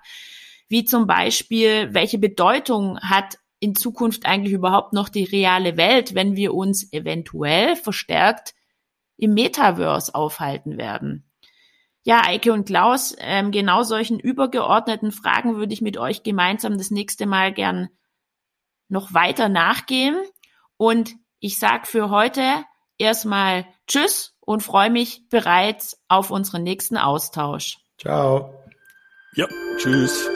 Wie 0.69 0.85
zum 0.85 1.07
Beispiel, 1.07 1.95
welche 1.95 2.19
Bedeutung 2.19 3.01
hat 3.01 3.39
in 3.67 3.75
Zukunft 3.75 4.27
eigentlich 4.27 4.53
überhaupt 4.53 4.93
noch 4.93 5.09
die 5.09 5.25
reale 5.25 5.77
Welt, 5.77 6.15
wenn 6.15 6.37
wir 6.37 6.55
uns 6.55 6.93
eventuell 6.93 7.75
verstärkt 7.75 8.55
im 9.17 9.35
Metaverse 9.35 10.15
aufhalten 10.15 10.79
werden. 10.79 11.29
Ja, 12.05 12.23
Eike 12.25 12.53
und 12.53 12.67
Klaus, 12.67 13.17
ähm, 13.19 13.51
genau 13.51 13.83
solchen 13.83 14.21
übergeordneten 14.21 15.11
Fragen 15.11 15.57
würde 15.57 15.73
ich 15.73 15.81
mit 15.81 15.99
euch 15.99 16.23
gemeinsam 16.23 16.79
das 16.79 16.93
nächste 16.93 17.27
Mal 17.27 17.53
gern 17.53 17.89
noch 18.89 19.13
weiter 19.13 19.49
nachgehen. 19.49 20.17
Und 20.77 21.17
ich 21.41 21.59
sage 21.59 21.87
für 21.87 22.11
heute 22.11 22.43
erstmal 22.99 23.67
Tschüss 23.89 24.37
und 24.39 24.63
freue 24.63 24.91
mich 24.91 25.29
bereits 25.29 26.01
auf 26.07 26.31
unseren 26.31 26.63
nächsten 26.63 26.97
Austausch. 26.97 27.79
Ciao. 27.99 28.55
Ja, 29.35 29.49
tschüss. 29.77 30.31